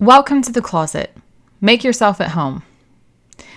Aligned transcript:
Welcome 0.00 0.42
to 0.42 0.50
the 0.50 0.60
closet. 0.60 1.16
Make 1.60 1.84
yourself 1.84 2.20
at 2.20 2.32
home. 2.32 2.64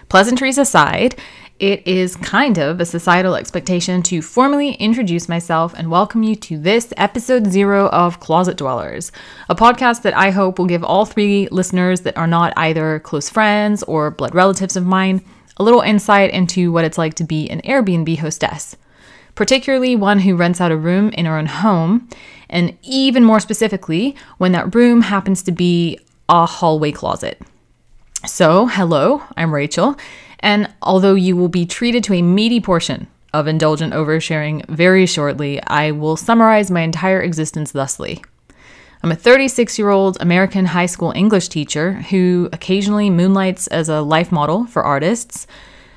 Pleasantries 0.07 0.60
aside, 0.60 1.15
it 1.57 1.86
is 1.88 2.15
kind 2.15 2.60
of 2.60 2.79
a 2.79 2.86
societal 2.86 3.33
expectation 3.33 4.04
to 4.04 4.21
formally 4.21 4.73
introduce 4.73 5.28
myself 5.28 5.73
and 5.76 5.89
welcome 5.89 6.21
you 6.21 6.36
to 6.36 6.60
this 6.60 6.94
episode 6.96 7.47
zero 7.47 7.88
of 7.88 8.20
Closet 8.20 8.55
Dwellers, 8.55 9.12
a 9.50 9.55
podcast 9.55 10.04
that 10.04 10.15
I 10.15 10.29
hope 10.29 10.59
will 10.59 10.68
give 10.68 10.84
all 10.84 11.05
three 11.05 11.47
listeners 11.50 12.02
that 12.02 12.15
are 12.15 12.27
not 12.27 12.54
either 12.55 12.99
close 12.99 13.31
friends 13.31 13.81
or 13.83 14.11
blood 14.11 14.35
relatives 14.35 14.75
of 14.75 14.85
mine 14.85 15.25
a 15.57 15.63
little 15.63 15.81
insight 15.81 16.29
into 16.29 16.71
what 16.71 16.85
it's 16.85 16.99
like 16.99 17.15
to 17.15 17.23
be 17.23 17.49
an 17.49 17.61
Airbnb 17.61 18.19
hostess, 18.19 18.77
particularly 19.33 19.95
one 19.95 20.19
who 20.19 20.35
rents 20.35 20.61
out 20.61 20.71
a 20.71 20.77
room 20.77 21.09
in 21.09 21.25
her 21.25 21.35
own 21.35 21.47
home, 21.47 22.07
and 22.47 22.77
even 22.83 23.23
more 23.23 23.39
specifically, 23.39 24.15
when 24.38 24.51
that 24.51 24.75
room 24.75 25.01
happens 25.01 25.41
to 25.41 25.51
be 25.51 26.00
a 26.29 26.45
hallway 26.45 26.91
closet. 26.91 27.41
So, 28.25 28.65
hello, 28.65 29.23
I'm 29.37 29.54
Rachel, 29.54 29.95
and 30.39 30.73
although 30.81 31.15
you 31.15 31.37
will 31.37 31.50
be 31.50 31.65
treated 31.65 32.03
to 32.05 32.13
a 32.16 32.22
meaty 32.22 32.59
portion 32.59 33.08
of 33.33 33.47
indulgent 33.47 33.94
oversharing 33.94 34.66
very 34.67 35.05
shortly, 35.05 35.61
I 35.63 35.91
will 35.91 36.17
summarize 36.17 36.72
my 36.72 36.81
entire 36.81 37.22
existence 37.22 37.72
thusly. 37.72 38.23
I'm 39.03 39.11
a 39.11 39.16
36 39.16 39.77
year 39.77 39.89
old 39.89 40.17
American 40.19 40.66
high 40.66 40.88
school 40.88 41.13
English 41.16 41.50
teacher 41.50 41.94
who 41.94 42.50
occasionally 42.52 43.09
moonlights 43.09 43.67
as 43.67 43.89
a 43.89 44.02
life 44.02 44.31
model 44.31 44.66
for 44.66 44.83
artists, 44.83 45.45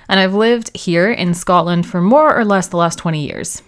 and 0.08 0.20
I've 0.20 0.34
lived 0.34 0.76
here 0.76 1.10
in 1.10 1.34
Scotland 1.34 1.86
for 1.86 2.00
more 2.00 2.36
or 2.36 2.44
less 2.44 2.68
the 2.68 2.76
last 2.76 2.98
20 2.98 3.24
years. 3.24 3.62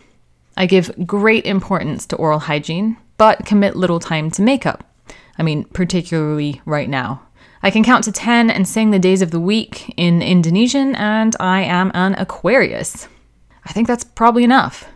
I 0.57 0.67
give 0.67 1.07
great 1.07 1.47
importance 1.47 2.05
to 2.07 2.17
oral 2.17 2.41
hygiene, 2.41 2.99
but 3.17 3.47
commit 3.47 3.75
little 3.75 4.01
time 4.01 4.31
to 4.33 4.43
makeup. 4.43 4.92
I 5.39 5.43
mean, 5.43 5.65
particularly 5.65 6.61
right 6.65 6.89
now. 6.89 7.23
I 7.63 7.71
can 7.71 7.85
count 7.85 8.05
to 8.05 8.13
10 8.13 8.51
and 8.51 8.67
sing 8.67 8.91
the 8.91 8.99
days 8.99 9.23
of 9.23 9.31
the 9.31 9.41
week 9.41 9.95
in 9.97 10.21
Indonesian, 10.21 10.97
and 10.97 11.37
I 11.39 11.63
am 11.63 11.93
an 11.95 12.15
Aquarius. 12.15 13.09
I 13.65 13.73
think 13.73 13.87
that's 13.87 14.05
probably 14.05 14.43
enough. 14.43 14.87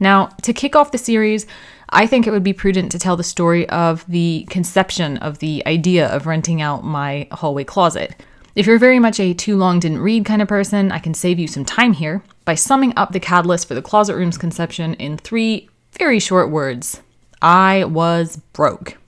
Now, 0.00 0.26
to 0.42 0.52
kick 0.52 0.74
off 0.74 0.92
the 0.92 0.98
series, 0.98 1.46
I 1.90 2.06
think 2.06 2.26
it 2.26 2.30
would 2.30 2.42
be 2.42 2.52
prudent 2.52 2.90
to 2.92 2.98
tell 2.98 3.16
the 3.16 3.22
story 3.22 3.68
of 3.68 4.04
the 4.08 4.46
conception 4.50 5.18
of 5.18 5.38
the 5.38 5.62
idea 5.66 6.08
of 6.08 6.26
renting 6.26 6.60
out 6.60 6.84
my 6.84 7.28
hallway 7.30 7.64
closet. 7.64 8.20
If 8.56 8.66
you're 8.66 8.78
very 8.78 8.98
much 8.98 9.20
a 9.20 9.34
too 9.34 9.56
long 9.56 9.78
didn't 9.78 10.00
read 10.00 10.24
kind 10.24 10.42
of 10.42 10.48
person, 10.48 10.90
I 10.90 10.98
can 10.98 11.14
save 11.14 11.38
you 11.38 11.46
some 11.46 11.64
time 11.64 11.92
here 11.92 12.22
by 12.44 12.56
summing 12.56 12.92
up 12.96 13.12
the 13.12 13.20
catalyst 13.20 13.68
for 13.68 13.74
the 13.74 13.82
closet 13.82 14.16
room's 14.16 14.38
conception 14.38 14.94
in 14.94 15.16
three 15.16 15.68
very 15.92 16.18
short 16.18 16.50
words 16.50 17.00
I 17.42 17.84
was 17.84 18.36
broke. 18.52 18.99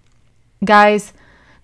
Guys, 0.65 1.13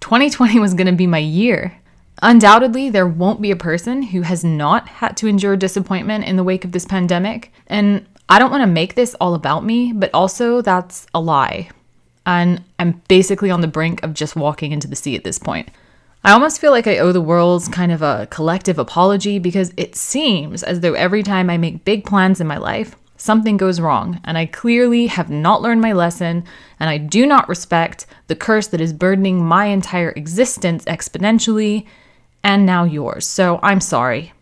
2020 0.01 0.59
was 0.59 0.75
going 0.75 0.87
to 0.87 0.93
be 0.93 1.07
my 1.07 1.19
year. 1.19 1.79
Undoubtedly, 2.21 2.91
there 2.91 3.07
won't 3.07 3.41
be 3.41 3.53
a 3.53 3.57
person 3.57 4.03
who 4.03 4.23
has 4.23 4.43
not 4.43 4.89
had 4.89 5.17
to 5.19 5.29
endure 5.29 5.57
disappointment 5.57 6.25
in 6.25 6.37
the 6.37 6.43
wake 6.43 6.65
of 6.65 6.73
this 6.73 6.85
pandemic. 6.85 7.53
And 7.69 8.07
I 8.29 8.39
don't 8.39 8.51
want 8.51 8.63
to 8.63 8.67
make 8.67 8.95
this 8.95 9.15
all 9.21 9.35
about 9.35 9.65
me, 9.65 9.93
but 9.93 10.11
also 10.13 10.61
that's 10.61 11.07
a 11.15 11.21
lie. 11.21 11.71
And 12.27 12.63
I'm 12.79 13.01
basically 13.09 13.51
on 13.51 13.61
the 13.61 13.69
brink 13.69 14.03
of 14.03 14.15
just 14.15 14.35
walking 14.35 14.73
into 14.73 14.89
the 14.89 14.97
sea 14.97 15.15
at 15.15 15.25
this 15.25 15.39
point. 15.39 15.71
I 16.25 16.33
almost 16.33 16.61
feel 16.61 16.73
like 16.73 16.89
I 16.89 16.99
owe 16.99 17.13
the 17.13 17.21
world 17.21 17.71
kind 17.71 17.93
of 17.93 18.03
a 18.03 18.27
collective 18.31 18.79
apology 18.79 19.39
because 19.39 19.73
it 19.77 19.95
seems 19.95 20.65
as 20.65 20.81
though 20.81 20.95
every 20.95 21.23
time 21.23 21.49
I 21.49 21.57
make 21.57 21.85
big 21.85 22.05
plans 22.05 22.41
in 22.41 22.49
my 22.49 22.59
life, 22.59 22.97
something 23.19 23.59
goes 23.59 23.81
wrong, 23.81 24.21
and 24.25 24.39
I 24.39 24.47
clearly 24.47 25.09
have 25.09 25.29
not 25.29 25.61
learned 25.61 25.83
my 25.83 25.93
lesson, 25.93 26.45
and 26.81 26.89
I 26.89 26.97
do 26.97 27.27
not 27.27 27.49
respect 27.49 28.07
the 28.29 28.37
curse 28.37 28.69
that 28.69 28.81
is 28.81 28.95
burdening 28.95 29.45
my 29.45 29.67
entire 29.67 30.11
existence 30.13 30.85
exponentially, 30.87 31.87
and 32.43 32.65
now 32.65 32.85
yours. 32.85 33.27
So 33.27 33.61
I'm 33.63 33.81
sorry. 33.81 34.33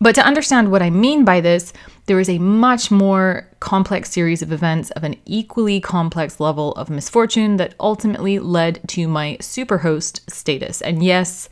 But 0.00 0.14
to 0.14 0.24
understand 0.24 0.70
what 0.70 0.80
I 0.80 0.88
mean 0.88 1.26
by 1.26 1.42
this, 1.42 1.74
there 2.06 2.18
is 2.18 2.30
a 2.30 2.38
much 2.38 2.90
more 2.90 3.46
complex 3.60 4.10
series 4.10 4.40
of 4.40 4.50
events 4.50 4.90
of 4.92 5.04
an 5.04 5.16
equally 5.26 5.80
complex 5.80 6.40
level 6.40 6.72
of 6.72 6.88
misfortune 6.88 7.58
that 7.58 7.74
ultimately 7.78 8.38
led 8.38 8.80
to 8.88 9.06
my 9.06 9.36
superhost 9.40 10.28
status. 10.30 10.80
And 10.80 11.02
yes, 11.02 11.50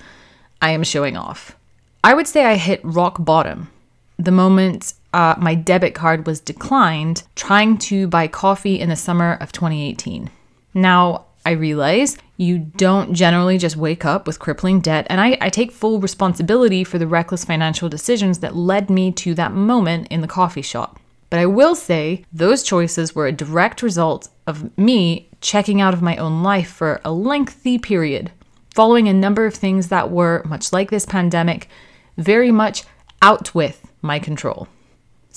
I 0.62 0.70
am 0.70 0.82
showing 0.82 1.16
off. 1.16 1.56
I 2.02 2.14
would 2.14 2.26
say 2.26 2.46
I 2.46 2.56
hit 2.56 2.80
rock 2.82 3.16
bottom 3.18 3.70
the 4.18 4.32
moment 4.32 4.94
uh, 5.12 5.34
my 5.38 5.54
debit 5.54 5.94
card 5.94 6.26
was 6.26 6.40
declined 6.40 7.22
trying 7.34 7.78
to 7.78 8.06
buy 8.08 8.28
coffee 8.28 8.78
in 8.78 8.88
the 8.88 8.96
summer 8.96 9.38
of 9.40 9.52
2018. 9.52 10.30
Now, 10.74 11.24
I 11.46 11.52
realize 11.52 12.18
you 12.36 12.58
don't 12.58 13.14
generally 13.14 13.56
just 13.56 13.76
wake 13.76 14.04
up 14.04 14.26
with 14.26 14.38
crippling 14.38 14.80
debt, 14.80 15.06
and 15.08 15.20
I, 15.20 15.38
I, 15.40 15.48
take 15.48 15.72
full 15.72 15.98
responsibility 15.98 16.84
for 16.84 16.98
the 16.98 17.06
reckless 17.06 17.44
financial 17.44 17.88
decisions 17.88 18.40
that 18.40 18.54
led 18.54 18.90
me 18.90 19.10
to 19.12 19.34
that 19.34 19.52
moment 19.52 20.08
in 20.08 20.20
the 20.20 20.28
coffee 20.28 20.62
shop. 20.62 21.00
But 21.30 21.40
I 21.40 21.46
will 21.46 21.74
say 21.74 22.24
those 22.32 22.62
choices 22.62 23.14
were 23.14 23.26
a 23.26 23.32
direct 23.32 23.82
result 23.82 24.28
of 24.46 24.76
me 24.76 25.28
checking 25.40 25.80
out 25.80 25.94
of 25.94 26.02
my 26.02 26.16
own 26.16 26.42
life 26.42 26.70
for 26.70 27.00
a 27.04 27.12
lengthy 27.12 27.78
period, 27.78 28.30
following 28.74 29.08
a 29.08 29.14
number 29.14 29.46
of 29.46 29.54
things 29.54 29.88
that 29.88 30.10
were, 30.10 30.42
much 30.44 30.72
like 30.72 30.90
this 30.90 31.06
pandemic, 31.06 31.68
very 32.16 32.50
much 32.50 32.84
out 33.22 33.54
with 33.54 33.90
my 34.02 34.18
control. 34.18 34.68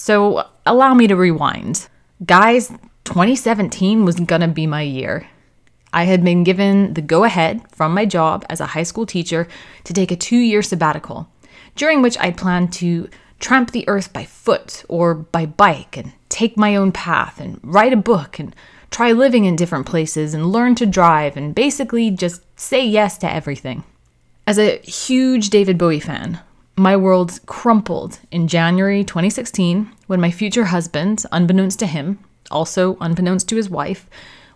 So 0.01 0.47
allow 0.65 0.95
me 0.95 1.05
to 1.05 1.15
rewind. 1.15 1.87
Guys, 2.25 2.69
2017 3.03 4.03
was 4.03 4.15
gonna 4.15 4.47
be 4.47 4.65
my 4.65 4.81
year. 4.81 5.27
I 5.93 6.05
had 6.05 6.23
been 6.23 6.43
given 6.43 6.95
the 6.95 7.03
go 7.03 7.23
ahead 7.23 7.61
from 7.71 7.93
my 7.93 8.07
job 8.07 8.43
as 8.49 8.59
a 8.59 8.73
high 8.73 8.81
school 8.81 9.05
teacher 9.05 9.47
to 9.83 9.93
take 9.93 10.09
a 10.09 10.15
two 10.15 10.39
year 10.39 10.63
sabbatical, 10.63 11.29
during 11.75 12.01
which 12.01 12.17
I 12.17 12.31
planned 12.31 12.73
to 12.81 13.09
tramp 13.39 13.69
the 13.69 13.87
earth 13.87 14.11
by 14.11 14.25
foot 14.25 14.83
or 14.89 15.13
by 15.13 15.45
bike 15.45 15.95
and 15.97 16.13
take 16.29 16.57
my 16.57 16.75
own 16.75 16.91
path 16.91 17.39
and 17.39 17.59
write 17.61 17.93
a 17.93 18.07
book 18.11 18.39
and 18.39 18.55
try 18.89 19.11
living 19.11 19.45
in 19.45 19.55
different 19.55 19.85
places 19.85 20.33
and 20.33 20.51
learn 20.51 20.73
to 20.75 20.87
drive 20.87 21.37
and 21.37 21.53
basically 21.53 22.09
just 22.09 22.41
say 22.59 22.83
yes 22.83 23.19
to 23.19 23.31
everything. 23.31 23.83
As 24.47 24.57
a 24.57 24.79
huge 24.79 25.51
David 25.51 25.77
Bowie 25.77 25.99
fan, 25.99 26.39
my 26.77 26.95
world 26.95 27.39
crumpled 27.45 28.19
in 28.31 28.47
January 28.47 29.03
2016 29.03 29.91
when 30.07 30.21
my 30.21 30.31
future 30.31 30.65
husband, 30.65 31.25
unbeknownst 31.31 31.79
to 31.79 31.85
him, 31.85 32.19
also 32.49 32.97
unbeknownst 33.01 33.47
to 33.49 33.55
his 33.55 33.69
wife, 33.69 34.09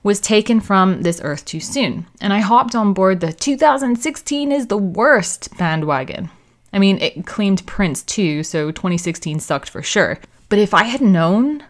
was 0.03 0.19
taken 0.19 0.59
from 0.59 1.01
this 1.01 1.19
earth 1.23 1.45
too 1.45 1.59
soon. 1.59 2.05
And 2.21 2.31
I 2.31 2.39
hopped 2.39 2.75
on 2.75 2.93
board 2.93 3.19
the 3.19 3.33
2016 3.33 4.51
is 4.51 4.67
the 4.67 4.77
worst 4.77 5.57
bandwagon. 5.57 6.29
I 6.71 6.79
mean, 6.79 6.99
it 6.99 7.25
claimed 7.25 7.65
Prince 7.65 8.03
too, 8.03 8.43
so 8.43 8.69
2016 8.69 9.39
sucked 9.39 9.69
for 9.69 9.81
sure. 9.81 10.19
But 10.49 10.59
if 10.59 10.73
I 10.73 10.83
had 10.83 11.01
known 11.01 11.63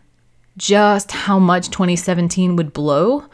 just 0.58 1.12
how 1.12 1.40
much 1.40 1.70
2017 1.70 2.56
would 2.56 2.74
blow, 2.74 3.26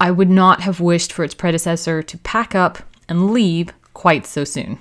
I 0.00 0.10
would 0.10 0.30
not 0.30 0.60
have 0.62 0.80
wished 0.80 1.12
for 1.12 1.24
its 1.24 1.34
predecessor 1.34 2.02
to 2.02 2.18
pack 2.18 2.54
up 2.54 2.78
and 3.08 3.30
leave 3.30 3.72
quite 3.94 4.26
so 4.26 4.44
soon. 4.44 4.78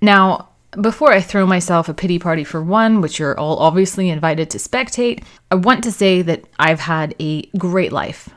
Now, 0.00 0.49
before 0.78 1.12
I 1.12 1.20
throw 1.20 1.46
myself 1.46 1.88
a 1.88 1.94
pity 1.94 2.18
party 2.18 2.44
for 2.44 2.62
one, 2.62 3.00
which 3.00 3.18
you're 3.18 3.38
all 3.38 3.58
obviously 3.58 4.08
invited 4.08 4.50
to 4.50 4.58
spectate, 4.58 5.24
I 5.50 5.56
want 5.56 5.82
to 5.84 5.92
say 5.92 6.22
that 6.22 6.44
I've 6.58 6.80
had 6.80 7.14
a 7.18 7.46
great 7.58 7.92
life. 7.92 8.28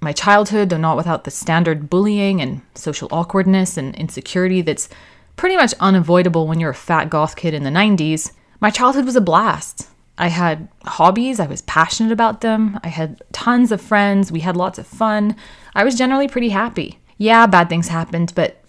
My 0.00 0.12
childhood, 0.12 0.70
though 0.70 0.76
not 0.76 0.96
without 0.96 1.22
the 1.22 1.30
standard 1.30 1.88
bullying 1.88 2.40
and 2.40 2.62
social 2.74 3.08
awkwardness 3.12 3.76
and 3.76 3.94
insecurity 3.94 4.60
that's 4.60 4.88
pretty 5.36 5.56
much 5.56 5.74
unavoidable 5.78 6.48
when 6.48 6.58
you're 6.58 6.70
a 6.70 6.74
fat 6.74 7.08
goth 7.08 7.36
kid 7.36 7.54
in 7.54 7.62
the 7.62 7.70
90s, 7.70 8.32
my 8.60 8.70
childhood 8.70 9.04
was 9.04 9.16
a 9.16 9.20
blast. 9.20 9.88
I 10.18 10.28
had 10.28 10.68
hobbies, 10.84 11.38
I 11.38 11.46
was 11.46 11.62
passionate 11.62 12.12
about 12.12 12.40
them, 12.40 12.78
I 12.82 12.88
had 12.88 13.22
tons 13.32 13.70
of 13.70 13.80
friends, 13.80 14.32
we 14.32 14.40
had 14.40 14.56
lots 14.56 14.78
of 14.78 14.86
fun. 14.86 15.36
I 15.74 15.84
was 15.84 15.94
generally 15.94 16.28
pretty 16.28 16.50
happy. 16.50 16.98
Yeah, 17.18 17.46
bad 17.46 17.68
things 17.68 17.88
happened, 17.88 18.32
but 18.34 18.60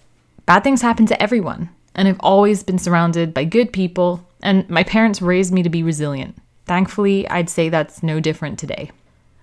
bad 0.46 0.62
things 0.62 0.82
happen 0.82 1.06
to 1.06 1.20
everyone 1.22 1.70
and 1.94 2.08
I've 2.08 2.20
always 2.20 2.62
been 2.62 2.78
surrounded 2.78 3.32
by 3.34 3.44
good 3.44 3.72
people, 3.72 4.26
and 4.42 4.68
my 4.68 4.82
parents 4.82 5.22
raised 5.22 5.52
me 5.52 5.62
to 5.62 5.70
be 5.70 5.82
resilient. 5.82 6.36
Thankfully, 6.66 7.28
I'd 7.28 7.50
say 7.50 7.68
that's 7.68 8.02
no 8.02 8.20
different 8.20 8.58
today. 8.58 8.90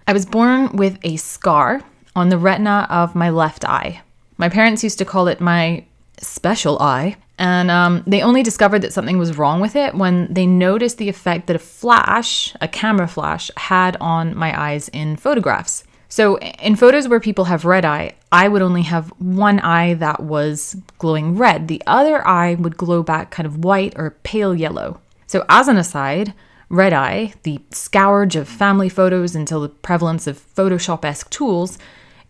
I 0.07 0.13
was 0.13 0.25
born 0.25 0.75
with 0.75 0.98
a 1.03 1.18
scar 1.18 1.81
on 2.15 2.30
the 2.30 2.38
retina 2.38 2.88
of 2.89 3.15
my 3.15 3.30
left 3.30 3.63
eye. 3.65 4.01
My 4.38 4.50
parents 4.50 4.83
used 4.83 4.98
to 4.98 5.06
call 5.06 5.27
it 5.27 5.39
my 5.39 5.86
special 6.19 6.80
eye, 6.80 7.18
and 7.38 7.71
um, 7.71 8.03
they 8.06 8.21
only 8.21 8.44
discovered 8.44 8.80
that 8.80 8.94
something 8.94 9.18
was 9.18 9.38
wrong 9.38 9.62
with 9.62 9.75
it 9.75 9.95
when 9.95 10.31
they 10.31 10.45
noticed 10.45 10.97
the 10.97 11.09
effect 11.09 11.47
that 11.47 11.56
a 11.56 11.59
flash, 11.59 12.56
a 12.62 12.68
camera 12.68 13.07
flash, 13.07 13.50
had 13.57 13.97
on 14.01 14.36
my 14.36 14.59
eyes 14.59 14.89
in 14.89 15.15
photographs. 15.15 15.83
So, 16.12 16.38
in 16.40 16.75
photos 16.75 17.08
where 17.08 17.22
people 17.22 17.46
have 17.46 17.63
red 17.63 17.86
eye, 17.86 18.16
I 18.34 18.50
would 18.50 18.62
only 18.62 18.81
have 18.81 19.13
one 19.18 19.62
eye 19.62 19.94
that 19.94 20.22
was 20.22 20.75
glowing 20.98 21.38
red. 21.38 21.69
The 21.69 21.81
other 21.88 22.28
eye 22.28 22.56
would 22.56 22.75
glow 22.75 23.02
back 23.02 23.31
kind 23.31 23.48
of 23.48 23.63
white 23.63 23.94
or 23.96 24.18
pale 24.24 24.54
yellow. 24.54 25.00
So, 25.25 25.46
as 25.48 25.69
an 25.69 25.78
aside, 25.78 26.34
red 26.68 26.92
eye, 26.92 27.34
the 27.44 27.62
scourge 27.72 28.36
of 28.36 28.50
family 28.50 28.90
photos 28.90 29.38
until 29.38 29.62
the 29.62 29.69
prevalence 29.69 30.28
of 30.28 30.38
Photoshop 30.54 31.06
esque 31.06 31.30
tools, 31.30 31.78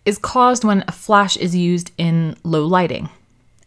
is 0.05 0.19
caused 0.19 0.63
when 0.63 0.83
a 0.87 0.91
flash 0.91 1.35
is 1.35 1.55
used 1.55 1.91
in 1.97 2.37
low 2.43 2.67
lighting. 2.67 3.09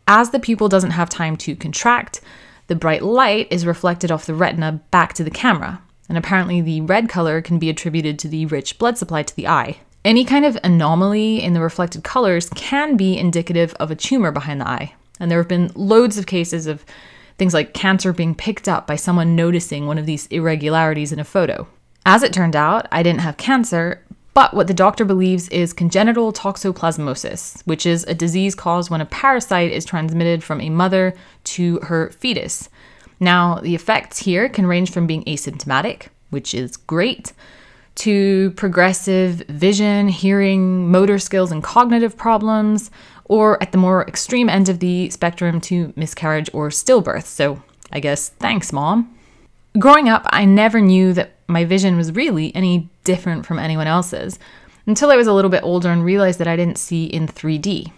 As 0.06 0.31
the 0.31 0.38
pupil 0.38 0.69
doesn't 0.69 0.93
have 0.93 1.08
time 1.08 1.37
to 1.38 1.56
contract, 1.56 2.20
the 2.69 2.76
bright 2.76 3.02
light 3.02 3.49
is 3.50 3.67
reflected 3.67 4.12
off 4.12 4.26
the 4.26 4.34
retina 4.34 4.81
back 4.93 5.12
to 5.14 5.25
the 5.25 5.31
camera, 5.32 5.82
and 6.08 6.17
apparently 6.17 6.60
the 6.60 6.82
red 6.82 7.08
color 7.08 7.43
can 7.43 7.58
be 7.58 7.69
attributed 7.69 8.17
to 8.20 8.28
the 8.28 8.46
rich 8.46 8.78
blood 8.78 8.96
supply 8.96 9.25
to 9.25 9.34
the 9.34 9.49
eye. 9.49 9.78
Any 10.04 10.26
kind 10.26 10.44
of 10.44 10.58
anomaly 10.62 11.42
in 11.42 11.54
the 11.54 11.62
reflected 11.62 12.04
colors 12.04 12.50
can 12.50 12.94
be 12.94 13.16
indicative 13.16 13.72
of 13.80 13.90
a 13.90 13.96
tumor 13.96 14.30
behind 14.30 14.60
the 14.60 14.68
eye, 14.68 14.94
and 15.18 15.30
there 15.30 15.38
have 15.38 15.48
been 15.48 15.72
loads 15.74 16.18
of 16.18 16.26
cases 16.26 16.66
of 16.66 16.84
things 17.38 17.54
like 17.54 17.72
cancer 17.72 18.12
being 18.12 18.34
picked 18.34 18.68
up 18.68 18.86
by 18.86 18.96
someone 18.96 19.34
noticing 19.34 19.86
one 19.86 19.96
of 19.96 20.04
these 20.04 20.26
irregularities 20.26 21.10
in 21.10 21.18
a 21.18 21.24
photo. 21.24 21.66
As 22.04 22.22
it 22.22 22.34
turned 22.34 22.54
out, 22.54 22.86
I 22.92 23.02
didn't 23.02 23.22
have 23.22 23.38
cancer, 23.38 24.04
but 24.34 24.52
what 24.52 24.66
the 24.66 24.74
doctor 24.74 25.06
believes 25.06 25.48
is 25.48 25.72
congenital 25.72 26.34
toxoplasmosis, 26.34 27.62
which 27.66 27.86
is 27.86 28.04
a 28.04 28.14
disease 28.14 28.54
caused 28.54 28.90
when 28.90 29.00
a 29.00 29.06
parasite 29.06 29.72
is 29.72 29.86
transmitted 29.86 30.44
from 30.44 30.60
a 30.60 30.68
mother 30.68 31.14
to 31.44 31.78
her 31.84 32.10
fetus. 32.10 32.68
Now, 33.20 33.54
the 33.54 33.74
effects 33.74 34.18
here 34.18 34.50
can 34.50 34.66
range 34.66 34.90
from 34.90 35.06
being 35.06 35.24
asymptomatic, 35.24 36.08
which 36.28 36.52
is 36.52 36.76
great, 36.76 37.32
to 37.96 38.50
progressive 38.52 39.37
vision, 39.49 40.08
hearing, 40.08 40.91
motor 40.91 41.19
skills, 41.19 41.52
and 41.52 41.62
cognitive 41.62 42.17
problems, 42.17 42.91
or 43.26 43.62
at 43.62 43.73
the 43.73 43.79
more 43.79 44.06
extreme 44.06 44.49
end 44.49 44.69
of 44.69 44.81
the 44.81 45.11
spectrum 45.11 45.61
to 45.62 45.93
miscarriage 45.96 46.50
or 46.52 46.69
stillbirth. 46.69 47.25
So, 47.25 47.62
I 47.93 48.00
guess 48.00 48.29
thanks, 48.29 48.73
mom. 48.73 49.17
Growing 49.79 50.08
up, 50.08 50.26
I 50.31 50.44
never 50.44 50.81
knew 50.81 51.12
that 51.14 51.32
my 51.49 51.64
vision 51.64 51.96
was 51.96 52.12
really 52.12 52.55
any 52.55 52.88
different 53.05 53.46
from 53.46 53.58
anyone 53.58 53.87
else's 53.87 54.38
until 54.87 55.11
I 55.11 55.17
was 55.17 55.26
a 55.26 55.32
little 55.32 55.50
bit 55.50 55.62
older 55.62 55.91
and 55.91 56.05
realized 56.05 56.38
that 56.38 56.49
I 56.49 56.56
didn't 56.56 56.79
see 56.79 57.05
in 57.05 57.26
3D. 57.26 57.93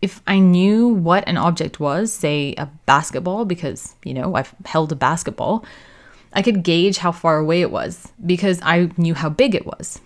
If 0.00 0.20
I 0.26 0.38
knew 0.38 0.88
what 0.88 1.26
an 1.28 1.36
object 1.36 1.80
was, 1.80 2.12
say 2.12 2.54
a 2.58 2.66
basketball, 2.86 3.44
because, 3.44 3.94
you 4.04 4.14
know, 4.14 4.34
I've 4.34 4.54
held 4.64 4.90
a 4.92 4.96
basketball, 4.96 5.64
I 6.32 6.42
could 6.42 6.62
gauge 6.62 6.98
how 6.98 7.12
far 7.12 7.38
away 7.38 7.60
it 7.60 7.70
was 7.70 8.12
because 8.24 8.60
I 8.62 8.90
knew 8.96 9.14
how 9.14 9.28
big 9.28 9.54
it 9.54 9.66
was. 9.66 10.00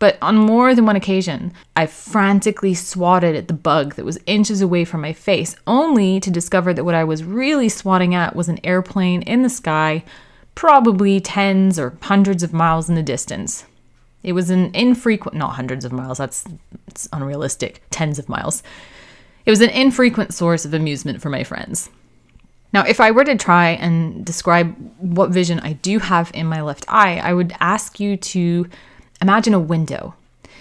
But 0.00 0.16
on 0.22 0.36
more 0.36 0.74
than 0.74 0.86
one 0.86 0.96
occasion, 0.96 1.52
I 1.76 1.84
frantically 1.84 2.72
swatted 2.72 3.36
at 3.36 3.48
the 3.48 3.54
bug 3.54 3.96
that 3.96 4.04
was 4.04 4.18
inches 4.26 4.62
away 4.62 4.86
from 4.86 5.02
my 5.02 5.12
face, 5.12 5.54
only 5.66 6.20
to 6.20 6.30
discover 6.30 6.72
that 6.72 6.84
what 6.84 6.94
I 6.94 7.04
was 7.04 7.22
really 7.22 7.68
swatting 7.68 8.14
at 8.14 8.34
was 8.34 8.48
an 8.48 8.60
airplane 8.64 9.20
in 9.22 9.42
the 9.42 9.50
sky 9.50 10.02
probably 10.54 11.20
tens 11.20 11.78
or 11.78 11.98
hundreds 12.02 12.42
of 12.42 12.54
miles 12.54 12.88
in 12.88 12.94
the 12.94 13.02
distance. 13.02 13.66
It 14.22 14.32
was 14.32 14.48
an 14.48 14.74
infrequent, 14.74 15.36
not 15.36 15.54
hundreds 15.56 15.84
of 15.84 15.92
miles, 15.92 16.18
that's, 16.18 16.44
that's 16.86 17.08
unrealistic, 17.12 17.82
tens 17.90 18.18
of 18.18 18.28
miles. 18.28 18.62
It 19.44 19.50
was 19.50 19.60
an 19.60 19.70
infrequent 19.70 20.32
source 20.34 20.64
of 20.64 20.74
amusement 20.74 21.20
for 21.20 21.28
my 21.28 21.44
friends. 21.44 21.90
Now, 22.72 22.84
if 22.84 23.00
I 23.00 23.10
were 23.10 23.24
to 23.24 23.36
try 23.36 23.70
and 23.70 24.24
describe 24.24 24.74
what 24.98 25.30
vision 25.30 25.60
I 25.60 25.74
do 25.74 25.98
have 25.98 26.30
in 26.34 26.46
my 26.46 26.62
left 26.62 26.84
eye, 26.88 27.18
I 27.18 27.32
would 27.32 27.54
ask 27.60 27.98
you 27.98 28.16
to 28.16 28.68
imagine 29.20 29.54
a 29.54 29.60
window. 29.60 30.14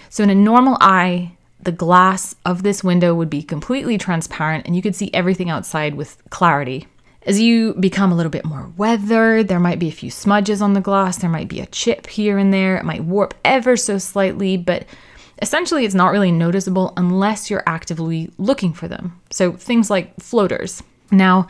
So, 0.09 0.23
in 0.23 0.29
a 0.29 0.35
normal 0.35 0.77
eye, 0.81 1.33
the 1.61 1.71
glass 1.71 2.35
of 2.45 2.63
this 2.63 2.83
window 2.83 3.13
would 3.13 3.29
be 3.29 3.43
completely 3.43 3.97
transparent 3.97 4.65
and 4.65 4.75
you 4.75 4.81
could 4.81 4.95
see 4.95 5.11
everything 5.13 5.49
outside 5.49 5.95
with 5.95 6.17
clarity. 6.29 6.87
As 7.23 7.39
you 7.39 7.73
become 7.73 8.11
a 8.11 8.15
little 8.15 8.29
bit 8.31 8.45
more 8.45 8.71
weathered, 8.77 9.49
there 9.49 9.59
might 9.59 9.77
be 9.77 9.89
a 9.89 9.93
few 9.93 10.09
smudges 10.09 10.61
on 10.61 10.73
the 10.73 10.81
glass, 10.81 11.17
there 11.17 11.29
might 11.29 11.49
be 11.49 11.59
a 11.59 11.65
chip 11.67 12.07
here 12.07 12.37
and 12.37 12.53
there, 12.53 12.77
it 12.77 12.85
might 12.85 13.03
warp 13.03 13.33
ever 13.43 13.75
so 13.75 13.97
slightly, 13.97 14.55
but 14.55 14.85
essentially 15.41 15.85
it's 15.85 15.93
not 15.93 16.11
really 16.11 16.31
noticeable 16.31 16.93
unless 16.95 17.49
you're 17.49 17.63
actively 17.67 18.31
looking 18.37 18.73
for 18.73 18.87
them. 18.87 19.19
So 19.31 19.51
things 19.51 19.89
like 19.89 20.17
floaters. 20.19 20.81
Now, 21.11 21.47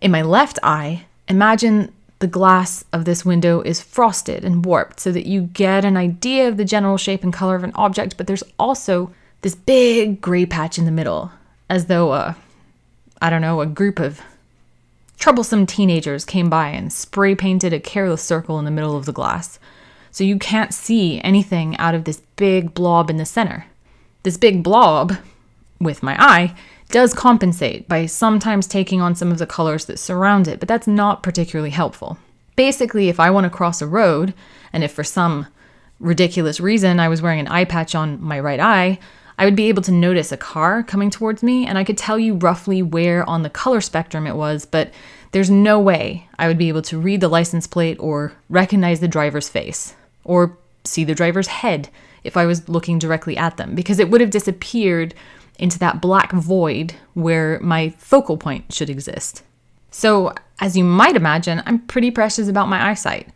in 0.00 0.10
my 0.10 0.22
left 0.22 0.58
eye, 0.62 1.06
imagine 1.28 1.92
the 2.18 2.26
glass 2.26 2.84
of 2.92 3.04
this 3.04 3.24
window 3.24 3.60
is 3.60 3.80
frosted 3.80 4.44
and 4.44 4.64
warped 4.64 5.00
so 5.00 5.12
that 5.12 5.26
you 5.26 5.42
get 5.42 5.84
an 5.84 5.96
idea 5.96 6.48
of 6.48 6.56
the 6.56 6.64
general 6.64 6.96
shape 6.96 7.22
and 7.22 7.32
color 7.32 7.54
of 7.54 7.64
an 7.64 7.72
object, 7.74 8.16
but 8.16 8.26
there's 8.26 8.42
also 8.58 9.12
this 9.42 9.54
big 9.54 10.20
gray 10.20 10.44
patch 10.44 10.78
in 10.78 10.84
the 10.84 10.90
middle, 10.90 11.30
as 11.68 11.86
though 11.86 12.12
a, 12.12 12.36
I 13.22 13.30
don't 13.30 13.42
know, 13.42 13.60
a 13.60 13.66
group 13.66 14.00
of 14.00 14.20
Troublesome 15.18 15.66
teenagers 15.66 16.24
came 16.24 16.48
by 16.48 16.68
and 16.68 16.92
spray 16.92 17.34
painted 17.34 17.72
a 17.72 17.80
careless 17.80 18.22
circle 18.22 18.60
in 18.60 18.64
the 18.64 18.70
middle 18.70 18.96
of 18.96 19.04
the 19.04 19.12
glass, 19.12 19.58
so 20.12 20.22
you 20.22 20.38
can't 20.38 20.72
see 20.72 21.20
anything 21.22 21.76
out 21.76 21.96
of 21.96 22.04
this 22.04 22.22
big 22.36 22.72
blob 22.72 23.10
in 23.10 23.16
the 23.16 23.26
center. 23.26 23.66
This 24.22 24.36
big 24.36 24.62
blob, 24.62 25.16
with 25.80 26.04
my 26.04 26.16
eye, 26.20 26.54
does 26.90 27.14
compensate 27.14 27.88
by 27.88 28.06
sometimes 28.06 28.66
taking 28.66 29.00
on 29.00 29.14
some 29.14 29.30
of 29.30 29.38
the 29.38 29.46
colors 29.46 29.84
that 29.86 29.98
surround 29.98 30.48
it, 30.48 30.58
but 30.58 30.68
that's 30.68 30.86
not 30.86 31.22
particularly 31.22 31.70
helpful. 31.70 32.18
Basically, 32.56 33.08
if 33.08 33.20
I 33.20 33.30
want 33.30 33.44
to 33.44 33.50
cross 33.50 33.82
a 33.82 33.86
road, 33.86 34.34
and 34.72 34.82
if 34.82 34.92
for 34.92 35.04
some 35.04 35.46
ridiculous 36.00 36.60
reason 36.60 37.00
I 37.00 37.08
was 37.08 37.22
wearing 37.22 37.40
an 37.40 37.48
eye 37.48 37.64
patch 37.64 37.94
on 37.94 38.22
my 38.22 38.38
right 38.40 38.60
eye, 38.60 38.98
I 39.38 39.44
would 39.44 39.56
be 39.56 39.68
able 39.68 39.82
to 39.82 39.92
notice 39.92 40.32
a 40.32 40.36
car 40.36 40.82
coming 40.82 41.10
towards 41.10 41.42
me 41.42 41.66
and 41.66 41.78
I 41.78 41.84
could 41.84 41.96
tell 41.96 42.18
you 42.18 42.34
roughly 42.34 42.82
where 42.82 43.28
on 43.28 43.42
the 43.42 43.50
color 43.50 43.80
spectrum 43.80 44.26
it 44.26 44.34
was, 44.34 44.66
but 44.66 44.90
there's 45.30 45.50
no 45.50 45.78
way 45.78 46.28
I 46.38 46.48
would 46.48 46.58
be 46.58 46.68
able 46.68 46.82
to 46.82 46.98
read 46.98 47.20
the 47.20 47.28
license 47.28 47.66
plate 47.66 47.98
or 48.00 48.32
recognize 48.48 48.98
the 49.00 49.08
driver's 49.08 49.48
face 49.48 49.94
or 50.24 50.56
see 50.84 51.04
the 51.04 51.14
driver's 51.14 51.46
head 51.46 51.88
if 52.24 52.36
I 52.36 52.46
was 52.46 52.68
looking 52.68 52.98
directly 52.98 53.36
at 53.36 53.56
them 53.56 53.74
because 53.74 54.00
it 54.00 54.10
would 54.10 54.20
have 54.20 54.30
disappeared 54.30 55.14
into 55.58 55.78
that 55.78 56.00
black 56.00 56.32
void 56.32 56.94
where 57.14 57.58
my 57.60 57.90
focal 57.98 58.36
point 58.36 58.72
should 58.72 58.90
exist. 58.90 59.42
So, 59.90 60.32
as 60.60 60.76
you 60.76 60.84
might 60.84 61.16
imagine, 61.16 61.62
I'm 61.66 61.80
pretty 61.80 62.10
precious 62.10 62.48
about 62.48 62.68
my 62.68 62.90
eyesight. 62.90 63.28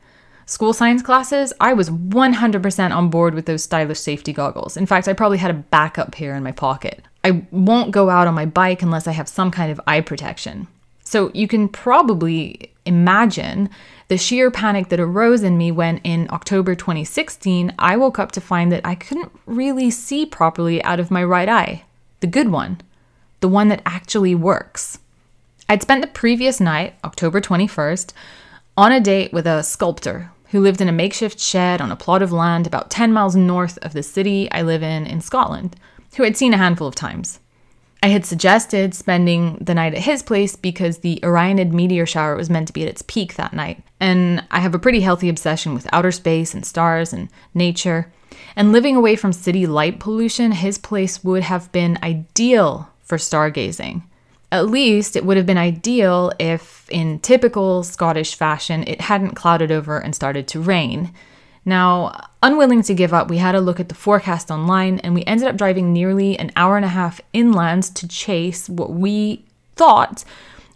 School 0.45 0.73
science 0.73 1.03
classes, 1.03 1.53
I 1.61 1.73
was 1.73 1.89
100% 1.89 2.95
on 2.95 3.11
board 3.11 3.35
with 3.35 3.47
those 3.47 3.63
stylish 3.63 4.01
safety 4.01 4.33
goggles. 4.33 4.77
In 4.77 4.87
fact, 4.87 5.09
I 5.09 5.13
probably 5.13 5.39
had 5.39 5.51
a 5.51 5.55
backup 5.55 6.13
pair 6.13 6.35
in 6.35 6.43
my 6.43 6.53
pocket. 6.53 7.03
I 7.25 7.47
won't 7.51 7.93
go 7.93 8.11
out 8.11 8.27
on 8.27 8.35
my 8.35 8.47
bike 8.47 8.83
unless 8.83 9.07
I 9.07 9.13
have 9.13 9.29
some 9.29 9.51
kind 9.51 9.71
of 9.71 9.81
eye 9.87 10.01
protection. 10.01 10.67
So 11.05 11.31
you 11.33 11.47
can 11.47 11.69
probably 11.69 12.73
imagine 12.85 13.71
the 14.09 14.19
sheer 14.19 14.51
panic 14.51 14.89
that 14.89 15.01
arose 15.01 15.43
in 15.43 15.57
me 15.57 15.71
when, 15.71 15.99
in 15.99 16.29
October 16.31 16.75
2016, 16.75 17.73
I 17.79 17.97
woke 17.97 18.19
up 18.19 18.33
to 18.33 18.41
find 18.41 18.73
that 18.73 18.85
I 18.85 18.95
couldn't 18.95 19.33
really 19.47 19.91
see 19.91 20.27
properly 20.27 20.83
out 20.83 21.01
of 21.01 21.11
my 21.11 21.23
right 21.23 21.49
eye. 21.49 21.85
The 22.23 22.29
good 22.29 22.51
one, 22.53 22.81
the 23.41 23.49
one 23.49 23.67
that 23.67 23.83
actually 23.85 24.37
works. 24.37 25.01
I'd 25.69 25.83
spent 25.83 26.03
the 26.03 26.07
previous 26.07 26.61
night, 26.61 26.95
October 27.03 27.41
21st, 27.41 28.13
on 28.77 28.93
a 28.93 29.01
date 29.01 29.33
with 29.33 29.45
a 29.45 29.65
sculptor 29.65 30.31
who 30.51 30.61
lived 30.61 30.81
in 30.81 30.89
a 30.89 30.93
makeshift 30.93 31.41
shed 31.41 31.81
on 31.81 31.91
a 31.91 31.97
plot 31.97 32.23
of 32.23 32.31
land 32.31 32.65
about 32.65 32.93
10 32.93 33.13
miles 33.13 33.35
north 33.35 33.77
of 33.79 33.93
the 33.93 34.05
city 34.05 34.49
I 34.53 34.63
live 34.63 34.85
in 34.85 35.05
in 35.05 35.21
Scotland, 35.21 35.75
who 36.17 36.23
I'd 36.25 36.37
seen 36.37 36.55
a 36.55 36.59
handful 36.59 36.87
of 36.87 36.95
times. 36.95 37.41
I 38.05 38.07
had 38.07 38.25
suggested 38.25 38.95
spending 38.95 39.57
the 39.61 39.75
night 39.75 39.95
at 39.95 40.03
his 40.03 40.23
place 40.23 40.55
because 40.55 40.99
the 40.99 41.19
Orionid 41.25 41.73
meteor 41.73 42.07
shower 42.07 42.37
was 42.37 42.51
meant 42.51 42.69
to 42.69 42.73
be 42.73 42.85
at 42.85 42.89
its 42.89 43.03
peak 43.03 43.35
that 43.35 43.53
night, 43.53 43.83
and 43.99 44.45
I 44.53 44.61
have 44.61 44.77
a 44.77 44.79
pretty 44.79 45.01
healthy 45.01 45.29
obsession 45.29 45.75
with 45.75 45.93
outer 45.93 46.13
space 46.13 46.55
and 46.55 46.65
stars 46.65 47.13
and 47.13 47.31
nature. 47.53 48.13
And 48.57 48.73
living 48.73 48.97
away 48.97 49.17
from 49.17 49.33
city 49.33 49.67
light 49.67 50.01
pollution, 50.01 50.53
his 50.53 50.79
place 50.79 51.25
would 51.25 51.43
have 51.43 51.73
been 51.73 51.99
ideal 52.03 52.89
for 53.01 53.19
stargazing. 53.19 54.03
At 54.51 54.69
least 54.69 55.17
it 55.17 55.25
would 55.25 55.39
have 55.39 55.47
been 55.47 55.59
ideal 55.59 56.33
if, 56.39 56.87
in 56.91 57.19
typical 57.21 57.83
Scottish 57.83 58.35
fashion, 58.35 58.85
it 58.87 59.01
hadn't 59.01 59.35
clouded 59.35 59.73
over 59.73 59.99
and 59.99 60.15
started 60.15 60.47
to 60.49 60.61
rain. 60.61 61.13
Now, 61.65 62.29
unwilling 62.43 62.83
to 62.83 62.95
give 62.95 63.15
up, 63.15 63.31
we 63.31 63.39
had 63.39 63.55
a 63.55 63.61
look 63.61 63.81
at 63.81 63.89
the 63.89 63.95
forecast 63.95 64.51
online 64.51 64.99
and 64.99 65.15
we 65.15 65.25
ended 65.25 65.49
up 65.49 65.57
driving 65.57 65.93
nearly 65.93 66.39
an 66.39 66.51
hour 66.57 66.77
and 66.77 66.85
a 66.85 66.89
half 66.89 67.21
inland 67.33 67.85
to 67.95 68.09
chase 68.09 68.69
what 68.69 68.91
we 68.91 69.45
thought 69.77 70.25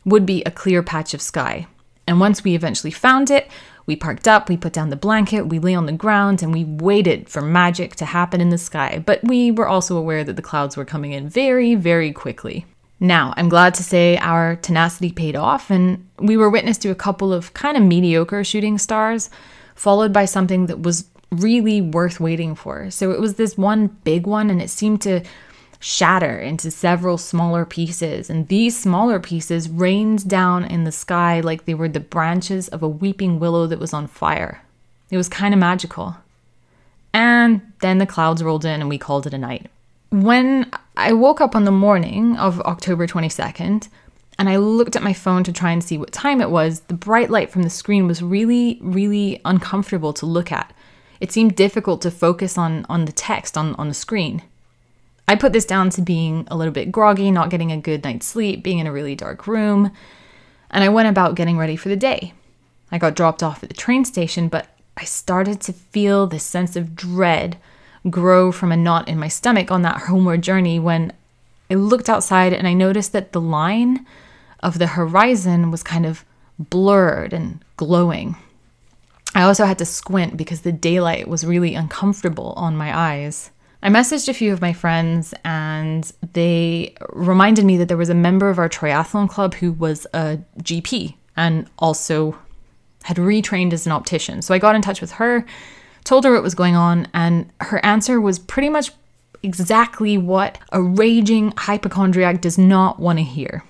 would 0.05 0.25
be 0.25 0.43
a 0.45 0.51
clear 0.51 0.83
patch 0.83 1.13
of 1.13 1.21
sky. 1.21 1.67
And 2.07 2.21
once 2.21 2.45
we 2.45 2.55
eventually 2.55 2.93
found 2.93 3.31
it, 3.31 3.51
we 3.87 3.97
parked 3.97 4.27
up, 4.27 4.49
we 4.49 4.57
put 4.57 4.73
down 4.73 4.91
the 4.91 4.97
blanket, 4.97 5.43
we 5.43 5.59
lay 5.59 5.75
on 5.75 5.87
the 5.87 5.93
ground, 5.93 6.43
and 6.43 6.53
we 6.53 6.65
waited 6.65 7.29
for 7.29 7.41
magic 7.41 7.95
to 7.97 8.05
happen 8.05 8.41
in 8.41 8.51
the 8.51 8.59
sky. 8.59 9.03
But 9.05 9.23
we 9.23 9.51
were 9.51 9.69
also 9.69 9.97
aware 9.97 10.25
that 10.25 10.37
the 10.37 10.43
clouds 10.43 10.77
were 10.77 10.85
coming 10.85 11.13
in 11.13 11.29
very, 11.29 11.75
very 11.75 12.13
quickly. 12.13 12.67
Now, 12.99 13.35
I'm 13.37 13.49
glad 13.49 13.75
to 13.75 13.83
say 13.83 14.17
our 14.19 14.57
tenacity 14.57 15.13
paid 15.13 15.37
off, 15.37 15.71
and 15.71 16.09
we 16.19 16.37
were 16.37 16.51
witness 16.51 16.79
to 16.79 16.91
a 16.91 16.95
couple 16.95 17.33
of 17.33 17.55
kind 17.55 17.77
of 17.77 17.83
mediocre 17.83 18.43
shooting 18.43 18.79
stars, 18.79 19.31
followed 19.75 20.13
by 20.13 20.25
something 20.25 20.67
that 20.67 20.81
was 20.81 21.09
really 21.31 21.81
worth 21.81 22.21
waiting 22.21 22.55
for. 22.55 22.91
So 22.91 23.11
it 23.11 23.21
was 23.21 23.35
this 23.35 23.57
one 23.57 23.89
big 24.05 24.27
one, 24.27 24.51
and 24.51 24.63
it 24.63 24.71
seemed 24.71 25.03
to 25.03 25.23
shatter 25.79 26.39
into 26.39 26.71
several 26.71 27.19
smaller 27.19 27.65
pieces, 27.65 28.31
and 28.31 28.49
these 28.49 28.79
smaller 28.79 29.21
pieces 29.21 29.69
rained 29.69 30.29
down 30.29 30.65
in 30.65 30.85
the 30.85 30.93
sky 30.93 31.41
like 31.41 31.65
they 31.65 31.75
were 31.75 31.89
the 31.89 32.01
branches 32.01 32.69
of 32.69 32.83
a 32.83 32.89
weeping 32.89 33.39
willow 33.39 33.67
that 33.67 33.79
was 33.79 33.93
on 33.93 34.07
fire. 34.07 34.63
It 35.11 35.17
was 35.17 35.29
kind 35.29 35.55
of 35.55 35.61
magical. 35.61 36.17
And 37.13 37.73
then 37.81 37.99
the 37.99 38.07
clouds 38.07 38.43
rolled 38.43 38.65
in, 38.65 38.81
and 38.81 38.89
we 38.89 38.99
called 38.99 39.27
it 39.27 39.35
a 39.35 39.39
night. 39.39 39.71
When 40.11 40.71
I 40.97 41.13
woke 41.13 41.41
up 41.41 41.57
on 41.57 41.65
the 41.65 41.71
morning 41.71 42.37
of 42.37 42.61
October 42.61 43.07
22nd, 43.07 43.89
and 44.39 44.49
I 44.49 44.57
looked 44.57 44.97
at 44.97 45.03
my 45.03 45.13
phone 45.13 45.45
to 45.45 45.53
try 45.53 45.71
and 45.71 45.83
see 45.83 45.97
what 45.97 46.13
time 46.13 46.41
it 46.41 46.51
was, 46.51 46.81
the 46.81 46.95
bright 46.95 47.31
light 47.31 47.51
from 47.51 47.63
the 47.63 47.71
screen 47.71 48.07
was 48.07 48.23
really, 48.23 48.79
really 48.83 49.41
uncomfortable 49.45 50.13
to 50.15 50.27
look 50.27 50.53
at. 50.53 50.75
It 51.21 51.33
seemed 51.33 51.57
difficult 51.57 52.03
to 52.03 52.11
focus 52.11 52.59
on, 52.59 52.85
on 52.89 53.07
the 53.07 53.13
text 53.13 53.57
on, 53.57 53.75
on 53.77 53.89
the 53.89 53.95
screen. 53.95 54.43
I 55.29 55.35
put 55.35 55.53
this 55.53 55.65
down 55.65 55.91
to 55.91 56.03
being 56.03 56.47
a 56.51 56.57
little 56.57 56.73
bit 56.73 56.93
groggy, 56.93 57.31
not 57.31 57.51
getting 57.51 57.73
a 57.73 57.77
good 57.77 58.05
night's 58.05 58.27
sleep, 58.27 58.63
being 58.63 58.79
in 58.79 58.87
a 58.87 58.93
really 58.93 59.15
dark 59.15 59.47
room, 59.47 59.91
and 60.71 60.85
I 60.85 60.89
went 60.89 61.09
about 61.09 61.35
getting 61.35 61.59
ready 61.59 61.77
for 61.77 61.89
the 61.89 61.97
day. 61.97 62.33
I 62.93 62.99
got 62.99 63.17
dropped 63.17 63.43
off 63.43 63.63
at 63.63 63.69
the 63.69 63.75
train 63.75 64.05
station, 64.05 64.49
but 64.49 64.69
I 64.97 65.05
started 65.05 65.61
to 65.63 65.73
feel 65.73 66.27
this 66.27 66.45
sense 66.45 66.77
of 66.77 66.95
dread 66.95 67.59
grow 68.09 68.53
from 68.53 68.71
a 68.71 68.77
knot 68.77 69.09
in 69.09 69.19
my 69.19 69.29
stomach 69.29 69.71
on 69.71 69.83
that 69.83 70.03
homeward 70.03 70.43
journey 70.43 70.79
when 70.79 71.13
I 71.71 71.75
looked 71.75 72.09
outside 72.09 72.53
and 72.53 72.69
I 72.69 72.73
noticed 72.73 73.13
that 73.13 73.33
the 73.33 73.41
line 73.41 74.07
of 74.61 74.79
the 74.79 74.87
horizon 74.89 75.71
was 75.71 75.83
kind 75.83 76.07
of 76.07 76.25
blurred 76.59 77.33
and 77.33 77.65
glowing. 77.77 78.37
I 79.35 79.43
also 79.43 79.65
had 79.65 79.79
to 79.79 79.85
squint 79.85 80.37
because 80.37 80.63
the 80.63 80.73
daylight 80.73 81.29
was 81.29 81.45
really 81.45 81.75
uncomfortable 81.75 82.55
on 82.57 82.77
my 82.77 82.97
eyes. 82.97 83.51
I 83.87 83.89
messaged 83.89 84.29
a 84.29 84.35
few 84.35 84.53
of 84.53 84.61
my 84.61 84.73
friends 84.73 85.33
and 85.45 86.13
they 86.33 86.97
reminded 87.11 87.65
me 87.65 87.77
that 87.77 87.87
there 87.87 87.97
was 87.97 88.09
a 88.09 88.15
member 88.15 88.51
of 88.51 88.59
our 88.59 88.69
triathlon 88.69 89.31
club 89.31 89.55
who 89.55 89.71
was 89.71 90.09
a 90.13 90.41
GP 90.61 91.15
and 91.37 91.71
also 91.79 92.37
had 93.05 93.19
retrained 93.19 93.73
as 93.73 93.87
an 93.87 93.93
optician. 93.93 94.43
So 94.43 94.53
I 94.53 94.59
got 94.59 94.75
in 94.75 94.83
touch 94.83 95.01
with 95.01 95.13
her, 95.13 95.47
told 96.03 96.25
her 96.25 96.33
what 96.33 96.43
was 96.43 96.57
going 96.57 96.75
on, 96.75 97.07
and 97.15 97.49
her 97.61 97.79
answer 97.87 98.21
was 98.21 98.41
pretty 98.41 98.71
much 98.71 98.91
exactly 99.45 100.19
what 100.19 100.59
a 100.73 100.83
raging 100.83 101.53
hypochondriac 101.57 102.41
does 102.41 102.59
not 102.59 102.99
want 102.99 103.21
to 103.21 103.25
hear. 103.25 103.63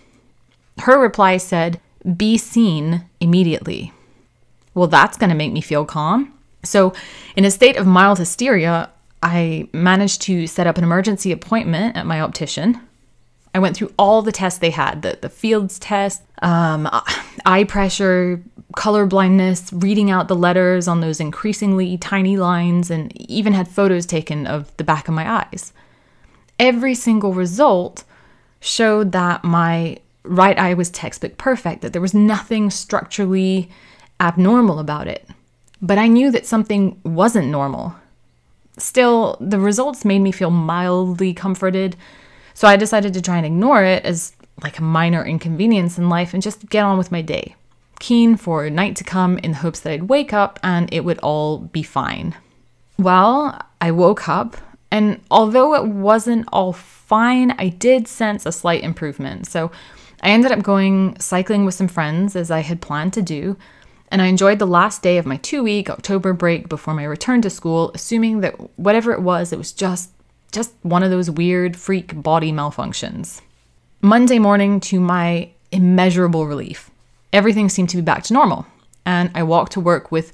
Her 0.78 0.98
reply 0.98 1.36
said, 1.36 1.78
Be 2.16 2.38
seen 2.38 3.04
immediately. 3.20 3.92
Well, 4.72 4.88
that's 4.88 5.18
going 5.18 5.28
to 5.28 5.36
make 5.36 5.52
me 5.52 5.60
feel 5.60 5.84
calm. 5.84 6.32
So, 6.64 6.94
in 7.36 7.44
a 7.44 7.50
state 7.50 7.76
of 7.76 7.86
mild 7.86 8.18
hysteria, 8.18 8.90
I 9.22 9.68
managed 9.72 10.22
to 10.22 10.46
set 10.46 10.66
up 10.66 10.78
an 10.78 10.84
emergency 10.84 11.32
appointment 11.32 11.96
at 11.96 12.06
my 12.06 12.20
optician. 12.20 12.80
I 13.54 13.58
went 13.58 13.74
through 13.74 13.92
all 13.98 14.20
the 14.20 14.32
tests 14.32 14.58
they 14.58 14.70
had 14.70 15.00
the, 15.00 15.18
the 15.20 15.30
Fields 15.30 15.78
test, 15.78 16.22
um, 16.42 16.88
eye 17.46 17.64
pressure, 17.64 18.42
color 18.76 19.06
blindness, 19.06 19.72
reading 19.72 20.10
out 20.10 20.28
the 20.28 20.36
letters 20.36 20.86
on 20.86 21.00
those 21.00 21.20
increasingly 21.20 21.96
tiny 21.96 22.36
lines, 22.36 22.90
and 22.90 23.16
even 23.18 23.54
had 23.54 23.66
photos 23.66 24.04
taken 24.04 24.46
of 24.46 24.76
the 24.76 24.84
back 24.84 25.08
of 25.08 25.14
my 25.14 25.28
eyes. 25.28 25.72
Every 26.58 26.94
single 26.94 27.32
result 27.32 28.04
showed 28.60 29.12
that 29.12 29.42
my 29.44 29.98
right 30.22 30.58
eye 30.58 30.74
was 30.74 30.90
textbook 30.90 31.38
perfect, 31.38 31.80
that 31.82 31.92
there 31.92 32.02
was 32.02 32.14
nothing 32.14 32.70
structurally 32.70 33.70
abnormal 34.20 34.78
about 34.78 35.08
it. 35.08 35.28
But 35.80 35.98
I 35.98 36.08
knew 36.08 36.30
that 36.30 36.46
something 36.46 37.00
wasn't 37.04 37.48
normal. 37.48 37.94
Still, 38.78 39.36
the 39.40 39.58
results 39.58 40.04
made 40.04 40.18
me 40.20 40.32
feel 40.32 40.50
mildly 40.50 41.32
comforted, 41.32 41.96
so 42.54 42.68
I 42.68 42.76
decided 42.76 43.14
to 43.14 43.22
try 43.22 43.36
and 43.36 43.46
ignore 43.46 43.82
it 43.84 44.04
as 44.04 44.34
like 44.62 44.78
a 44.78 44.82
minor 44.82 45.24
inconvenience 45.24 45.98
in 45.98 46.08
life 46.08 46.32
and 46.34 46.42
just 46.42 46.68
get 46.68 46.84
on 46.84 46.98
with 46.98 47.12
my 47.12 47.22
day. 47.22 47.56
Keen 47.98 48.36
for 48.36 48.68
night 48.68 48.96
to 48.96 49.04
come 49.04 49.38
in 49.38 49.52
the 49.52 49.58
hopes 49.58 49.80
that 49.80 49.92
I'd 49.92 50.08
wake 50.08 50.32
up 50.32 50.58
and 50.62 50.92
it 50.92 51.04
would 51.04 51.18
all 51.18 51.58
be 51.58 51.82
fine. 51.82 52.34
Well, 52.98 53.60
I 53.80 53.90
woke 53.90 54.28
up, 54.28 54.56
and 54.90 55.20
although 55.30 55.74
it 55.74 55.86
wasn't 55.86 56.48
all 56.52 56.72
fine, 56.72 57.52
I 57.52 57.68
did 57.68 58.08
sense 58.08 58.46
a 58.46 58.52
slight 58.52 58.82
improvement. 58.82 59.46
So 59.46 59.70
I 60.22 60.30
ended 60.30 60.52
up 60.52 60.62
going 60.62 61.18
cycling 61.20 61.64
with 61.64 61.74
some 61.74 61.88
friends 61.88 62.36
as 62.36 62.50
I 62.50 62.60
had 62.60 62.80
planned 62.80 63.12
to 63.14 63.22
do, 63.22 63.56
and 64.08 64.22
I 64.22 64.26
enjoyed 64.26 64.58
the 64.58 64.66
last 64.66 65.02
day 65.02 65.18
of 65.18 65.26
my 65.26 65.36
two 65.38 65.62
week 65.62 65.90
October 65.90 66.32
break 66.32 66.68
before 66.68 66.94
my 66.94 67.04
return 67.04 67.42
to 67.42 67.50
school, 67.50 67.90
assuming 67.94 68.40
that 68.40 68.54
whatever 68.78 69.12
it 69.12 69.22
was, 69.22 69.52
it 69.52 69.58
was 69.58 69.72
just 69.72 70.10
just 70.52 70.72
one 70.82 71.02
of 71.02 71.10
those 71.10 71.30
weird 71.30 71.76
freak 71.76 72.22
body 72.22 72.52
malfunctions. 72.52 73.40
Monday 74.00 74.38
morning, 74.38 74.80
to 74.80 75.00
my 75.00 75.50
immeasurable 75.72 76.46
relief, 76.46 76.90
everything 77.32 77.68
seemed 77.68 77.88
to 77.90 77.96
be 77.96 78.02
back 78.02 78.22
to 78.24 78.32
normal, 78.32 78.66
and 79.04 79.30
I 79.34 79.42
walked 79.42 79.72
to 79.72 79.80
work 79.80 80.12
with 80.12 80.32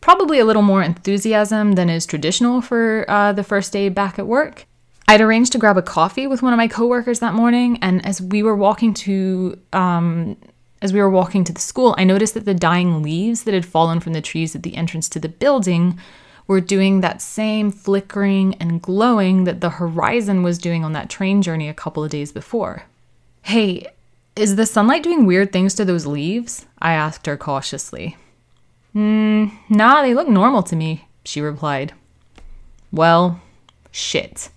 probably 0.00 0.38
a 0.38 0.44
little 0.44 0.62
more 0.62 0.82
enthusiasm 0.82 1.72
than 1.72 1.90
is 1.90 2.06
traditional 2.06 2.60
for 2.60 3.04
uh, 3.08 3.32
the 3.32 3.44
first 3.44 3.72
day 3.72 3.88
back 3.88 4.18
at 4.18 4.26
work. 4.26 4.66
I'd 5.06 5.20
arranged 5.20 5.52
to 5.52 5.58
grab 5.58 5.76
a 5.76 5.82
coffee 5.82 6.26
with 6.26 6.40
one 6.42 6.52
of 6.52 6.56
my 6.56 6.68
coworkers 6.68 7.18
that 7.18 7.34
morning, 7.34 7.78
and 7.82 8.04
as 8.06 8.22
we 8.22 8.42
were 8.42 8.56
walking 8.56 8.94
to 8.94 9.58
um, 9.72 10.36
as 10.82 10.92
we 10.92 11.00
were 11.00 11.10
walking 11.10 11.44
to 11.44 11.52
the 11.52 11.60
school, 11.60 11.94
I 11.98 12.04
noticed 12.04 12.34
that 12.34 12.44
the 12.44 12.54
dying 12.54 13.02
leaves 13.02 13.44
that 13.44 13.54
had 13.54 13.66
fallen 13.66 14.00
from 14.00 14.12
the 14.12 14.22
trees 14.22 14.56
at 14.56 14.62
the 14.62 14.76
entrance 14.76 15.08
to 15.10 15.18
the 15.18 15.28
building 15.28 15.98
were 16.46 16.60
doing 16.60 17.00
that 17.00 17.22
same 17.22 17.70
flickering 17.70 18.54
and 18.54 18.82
glowing 18.82 19.44
that 19.44 19.60
the 19.60 19.70
horizon 19.70 20.42
was 20.42 20.58
doing 20.58 20.84
on 20.84 20.92
that 20.94 21.10
train 21.10 21.42
journey 21.42 21.68
a 21.68 21.74
couple 21.74 22.02
of 22.02 22.10
days 22.10 22.32
before. 22.32 22.84
Hey, 23.42 23.86
is 24.34 24.56
the 24.56 24.66
sunlight 24.66 25.02
doing 25.02 25.26
weird 25.26 25.52
things 25.52 25.74
to 25.74 25.84
those 25.84 26.06
leaves? 26.06 26.66
I 26.80 26.94
asked 26.94 27.26
her 27.26 27.36
cautiously. 27.36 28.16
Mm, 28.94 29.52
nah, 29.68 30.02
they 30.02 30.14
look 30.14 30.28
normal 30.28 30.62
to 30.64 30.76
me, 30.76 31.06
she 31.24 31.40
replied. 31.40 31.92
Well, 32.90 33.40
shit. 33.92 34.50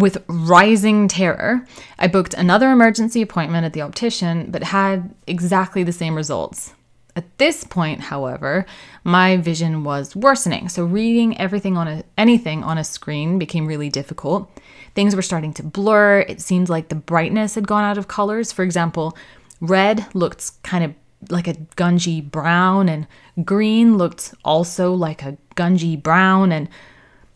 With 0.00 0.24
rising 0.28 1.08
terror, 1.08 1.66
I 1.98 2.06
booked 2.06 2.32
another 2.32 2.70
emergency 2.70 3.20
appointment 3.20 3.66
at 3.66 3.74
the 3.74 3.82
optician, 3.82 4.50
but 4.50 4.62
had 4.62 5.14
exactly 5.26 5.82
the 5.84 5.92
same 5.92 6.14
results. 6.14 6.72
At 7.14 7.36
this 7.36 7.64
point, 7.64 8.00
however, 8.00 8.64
my 9.04 9.36
vision 9.36 9.84
was 9.84 10.16
worsening, 10.16 10.70
so 10.70 10.86
reading 10.86 11.38
everything 11.38 11.76
on 11.76 11.86
a, 11.86 12.02
anything 12.16 12.64
on 12.64 12.78
a 12.78 12.84
screen 12.84 13.38
became 13.38 13.66
really 13.66 13.90
difficult. 13.90 14.50
Things 14.94 15.14
were 15.14 15.20
starting 15.20 15.52
to 15.54 15.62
blur. 15.62 16.20
It 16.20 16.40
seemed 16.40 16.70
like 16.70 16.88
the 16.88 16.94
brightness 16.94 17.54
had 17.54 17.68
gone 17.68 17.84
out 17.84 17.98
of 17.98 18.08
colors. 18.08 18.52
For 18.52 18.62
example, 18.62 19.14
red 19.60 20.06
looked 20.14 20.62
kind 20.62 20.82
of 20.82 20.94
like 21.28 21.46
a 21.46 21.54
gungy 21.76 22.24
brown, 22.24 22.88
and 22.88 23.06
green 23.44 23.98
looked 23.98 24.32
also 24.46 24.94
like 24.94 25.22
a 25.22 25.36
gungy 25.56 26.02
brown, 26.02 26.52
and 26.52 26.70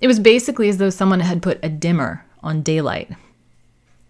it 0.01 0.07
was 0.07 0.19
basically 0.19 0.71
as 0.71 0.79
though 0.79 0.89
someone 0.89 1.21
had 1.21 1.43
put 1.43 1.61
a 1.63 1.69
dimmer 1.69 2.25
on 2.45 2.63
daylight. 2.63 3.11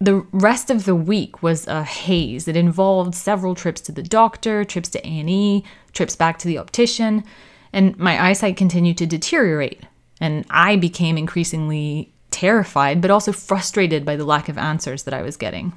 The 0.00 0.26
rest 0.32 0.70
of 0.70 0.84
the 0.84 0.94
week 0.94 1.42
was 1.42 1.66
a 1.66 1.82
haze. 1.82 2.46
It 2.46 2.56
involved 2.56 3.14
several 3.14 3.54
trips 3.54 3.80
to 3.82 3.92
the 3.92 4.02
doctor, 4.02 4.64
trips 4.64 4.90
to 4.90 5.06
A&E, 5.06 5.64
trips 5.92 6.16
back 6.16 6.38
to 6.40 6.48
the 6.48 6.58
optician, 6.58 7.24
and 7.72 7.96
my 7.98 8.22
eyesight 8.22 8.56
continued 8.56 8.98
to 8.98 9.06
deteriorate. 9.06 9.82
And 10.20 10.44
I 10.50 10.76
became 10.76 11.16
increasingly 11.16 12.12
terrified, 12.30 13.00
but 13.00 13.10
also 13.10 13.32
frustrated 13.32 14.04
by 14.04 14.16
the 14.16 14.24
lack 14.24 14.48
of 14.48 14.58
answers 14.58 15.04
that 15.04 15.14
I 15.14 15.22
was 15.22 15.36
getting. 15.36 15.72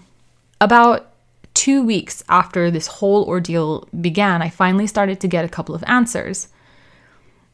About 0.59 1.13
two 1.53 1.85
weeks 1.85 2.23
after 2.29 2.69
this 2.69 2.87
whole 2.87 3.23
ordeal 3.25 3.87
began, 4.01 4.41
I 4.41 4.49
finally 4.49 4.87
started 4.87 5.19
to 5.21 5.27
get 5.27 5.45
a 5.45 5.49
couple 5.49 5.73
of 5.73 5.83
answers. 5.87 6.49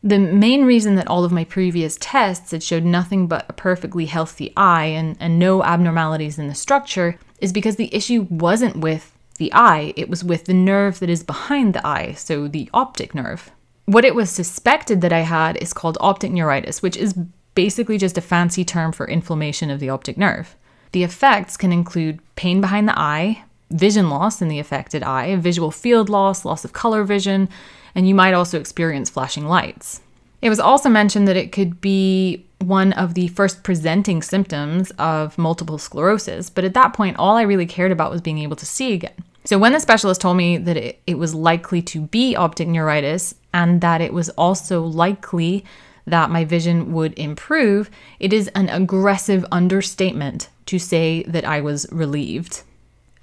The 0.05 0.19
main 0.19 0.65
reason 0.65 0.95
that 0.95 1.07
all 1.07 1.24
of 1.24 1.31
my 1.31 1.45
previous 1.45 1.98
tests 2.00 2.51
had 2.51 2.62
showed 2.62 2.83
nothing 2.83 3.27
but 3.27 3.45
a 3.48 3.53
perfectly 3.53 4.05
healthy 4.05 4.51
eye 4.57 4.86
and, 4.86 5.15
and 5.19 5.39
no 5.39 5.63
abnormalities 5.63 6.38
in 6.38 6.50
the 6.50 6.55
structure 6.55 7.17
is 7.39 7.53
because 7.53 7.77
the 7.77 7.93
issue 7.95 8.27
wasn't 8.29 8.77
with 8.77 9.17
the 9.38 9.51
eye, 9.53 9.93
it 9.95 10.10
was 10.10 10.24
with 10.24 10.45
the 10.45 10.53
nerve 10.53 11.00
that 11.00 11.10
is 11.10 11.24
behind 11.24 11.74
the 11.74 11.86
eye, 11.88 12.13
so 12.13 12.48
the 12.48 12.69
optic 12.74 13.15
nerve. 13.15 13.50
What 13.86 14.05
it 14.05 14.13
was 14.13 14.29
suspected 14.29 15.01
that 15.01 15.13
I 15.13 15.22
had 15.22 15.57
is 15.57 15.74
called 15.74 15.98
optic 16.01 16.31
neuritis, 16.31 16.81
which 16.81 16.98
is 16.98 17.15
basically 17.55 17.98
just 17.98 18.17
a 18.17 18.22
fancy 18.22 18.63
term 18.63 18.91
for 18.91 19.07
inflammation 19.07 19.69
of 19.69 19.79
the 19.79 19.89
optic 19.89 20.17
nerve. 20.17 20.55
The 20.91 21.03
effects 21.03 21.57
can 21.57 21.72
include 21.72 22.19
pain 22.36 22.62
behind 22.62 22.88
the 22.88 22.98
eye, 22.98 23.43
vision 23.74 24.10
loss 24.10 24.42
in 24.42 24.48
the 24.48 24.60
affected 24.60 25.03
eye, 25.03 25.36
visual 25.36 25.72
field 25.72 26.08
loss, 26.08 26.46
loss 26.46 26.63
of 26.63 26.72
color 26.72 27.03
vision, 27.03 27.50
and 27.96 28.08
you 28.08 28.15
might 28.15 28.34
also 28.34 28.60
experience 28.60 29.10
flashing 29.10 29.48
lights. 29.48 30.01
It 30.42 30.50
was 30.50 30.60
also 30.60 30.89
mentioned 30.89 31.27
that 31.27 31.38
it 31.38 31.51
could 31.51 31.82
be 31.82 32.46
one 32.60 32.94
of 32.94 33.13
the 33.13 33.27
first 33.30 33.63
presenting 33.63 34.22
symptoms 34.22 34.92
of 34.92 35.38
multiple 35.38 35.77
sclerosis, 35.77 36.50
but 36.50 36.63
at 36.63 36.74
that 36.74 36.94
point, 36.94 37.18
all 37.18 37.36
I 37.36 37.44
really 37.44 37.65
cared 37.65 37.92
about 37.92 38.12
was 38.12 38.22
being 38.22 38.39
able 38.39 38.56
to 38.58 38.65
see 38.65 38.94
again. 38.94 39.24
So, 39.46 39.58
when 39.58 39.74
the 39.74 39.80
specialist 39.80 40.22
told 40.22 40.38
me 40.38 40.58
that 40.58 40.77
it, 40.77 41.01
it 41.06 41.18
was 41.18 41.36
likely 41.36 41.82
to 41.84 42.01
be 42.01 42.36
optic 42.36 42.68
neuritis 42.68 43.36
and 43.53 43.82
that 43.82 44.00
it 44.00 44.13
was 44.13 44.30
also 44.32 44.84
likely 44.84 45.65
that 46.06 46.30
my 46.30 46.46
vision 46.46 46.94
would 46.94 47.18
improve, 47.18 47.89
it 48.20 48.34
is 48.34 48.50
an 48.50 48.70
aggressive 48.70 49.46
understatement 49.51 50.50
to 50.65 50.80
say 50.80 51.24
that 51.24 51.46
I 51.46 51.62
was 51.62 51.86
relieved. 51.92 52.63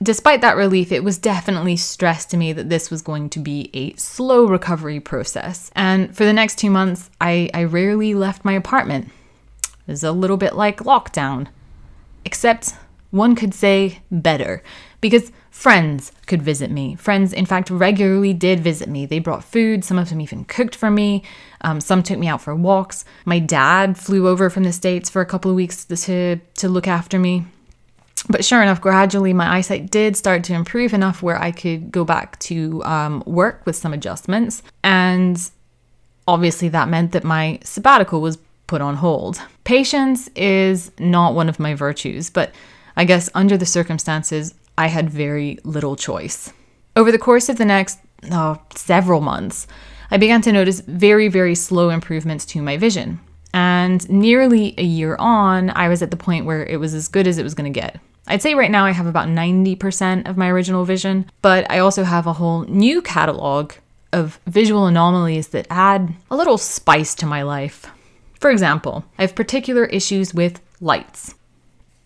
Despite 0.02 0.40
that 0.40 0.56
relief, 0.56 0.92
it 0.92 1.04
was 1.04 1.18
definitely 1.18 1.76
stressed 1.76 2.30
to 2.30 2.38
me 2.38 2.54
that 2.54 2.70
this 2.70 2.90
was 2.90 3.02
going 3.02 3.28
to 3.30 3.38
be 3.38 3.68
a 3.74 3.94
slow 3.96 4.46
recovery 4.46 4.98
process. 4.98 5.70
And 5.76 6.16
for 6.16 6.24
the 6.24 6.32
next 6.32 6.56
two 6.58 6.70
months, 6.70 7.10
I, 7.20 7.50
I 7.52 7.64
rarely 7.64 8.14
left 8.14 8.42
my 8.44 8.52
apartment. 8.52 9.10
It 9.62 9.92
was 9.92 10.02
a 10.02 10.12
little 10.12 10.38
bit 10.38 10.54
like 10.54 10.78
lockdown. 10.78 11.48
except 12.24 12.74
one 13.10 13.34
could 13.34 13.54
say 13.54 14.00
better, 14.10 14.62
because 15.00 15.32
friends 15.50 16.12
could 16.26 16.42
visit 16.42 16.70
me. 16.70 16.94
Friends, 16.94 17.32
in 17.32 17.44
fact, 17.44 17.70
regularly 17.70 18.32
did 18.32 18.60
visit 18.60 18.88
me. 18.88 19.04
They 19.04 19.18
brought 19.18 19.42
food, 19.42 19.84
some 19.84 19.98
of 19.98 20.08
them 20.08 20.20
even 20.20 20.44
cooked 20.44 20.76
for 20.76 20.90
me, 20.90 21.24
um, 21.62 21.80
some 21.80 22.02
took 22.02 22.18
me 22.18 22.28
out 22.28 22.40
for 22.40 22.54
walks. 22.54 23.04
My 23.24 23.38
dad 23.38 23.98
flew 23.98 24.28
over 24.28 24.48
from 24.48 24.62
the 24.62 24.72
States 24.72 25.10
for 25.10 25.20
a 25.20 25.26
couple 25.26 25.50
of 25.50 25.56
weeks 25.56 25.84
to, 25.84 26.36
to 26.36 26.68
look 26.68 26.86
after 26.86 27.18
me. 27.18 27.46
But 28.28 28.44
sure 28.44 28.62
enough, 28.62 28.80
gradually 28.80 29.32
my 29.32 29.56
eyesight 29.56 29.90
did 29.90 30.16
start 30.16 30.44
to 30.44 30.54
improve 30.54 30.92
enough 30.92 31.22
where 31.22 31.40
I 31.40 31.50
could 31.50 31.90
go 31.90 32.04
back 32.04 32.38
to 32.40 32.84
um, 32.84 33.22
work 33.26 33.62
with 33.64 33.76
some 33.76 33.92
adjustments. 33.92 34.62
And 34.84 35.50
obviously, 36.28 36.68
that 36.68 36.88
meant 36.88 37.12
that 37.12 37.24
my 37.24 37.58
sabbatical 37.64 38.20
was 38.20 38.38
put 38.66 38.80
on 38.80 38.96
hold. 38.96 39.40
Patience 39.64 40.28
is 40.36 40.92
not 40.98 41.34
one 41.34 41.48
of 41.48 41.58
my 41.58 41.74
virtues, 41.74 42.30
but 42.30 42.52
I 42.96 43.04
guess 43.04 43.30
under 43.34 43.56
the 43.56 43.66
circumstances, 43.66 44.54
I 44.78 44.86
had 44.86 45.10
very 45.10 45.58
little 45.64 45.96
choice. 45.96 46.52
Over 46.96 47.10
the 47.10 47.18
course 47.18 47.48
of 47.48 47.58
the 47.58 47.64
next 47.64 47.98
oh, 48.30 48.60
several 48.74 49.20
months, 49.20 49.66
I 50.10 50.18
began 50.18 50.42
to 50.42 50.52
notice 50.52 50.80
very, 50.80 51.28
very 51.28 51.54
slow 51.54 51.90
improvements 51.90 52.44
to 52.46 52.62
my 52.62 52.76
vision. 52.76 53.20
And 53.52 54.08
nearly 54.08 54.74
a 54.78 54.84
year 54.84 55.16
on, 55.18 55.70
I 55.70 55.88
was 55.88 56.02
at 56.02 56.10
the 56.10 56.16
point 56.16 56.46
where 56.46 56.64
it 56.64 56.78
was 56.78 56.94
as 56.94 57.08
good 57.08 57.26
as 57.26 57.38
it 57.38 57.42
was 57.42 57.54
going 57.54 57.72
to 57.72 57.80
get. 57.80 58.00
I'd 58.26 58.42
say 58.42 58.54
right 58.54 58.70
now 58.70 58.84
I 58.84 58.92
have 58.92 59.06
about 59.06 59.28
90% 59.28 60.28
of 60.28 60.36
my 60.36 60.48
original 60.48 60.84
vision, 60.84 61.30
but 61.42 61.68
I 61.70 61.78
also 61.78 62.04
have 62.04 62.26
a 62.26 62.34
whole 62.34 62.62
new 62.62 63.02
catalog 63.02 63.72
of 64.12 64.38
visual 64.46 64.86
anomalies 64.86 65.48
that 65.48 65.66
add 65.70 66.14
a 66.30 66.36
little 66.36 66.58
spice 66.58 67.14
to 67.16 67.26
my 67.26 67.42
life. 67.42 67.86
For 68.38 68.50
example, 68.50 69.04
I 69.18 69.22
have 69.22 69.34
particular 69.34 69.84
issues 69.84 70.34
with 70.34 70.60
lights. 70.80 71.34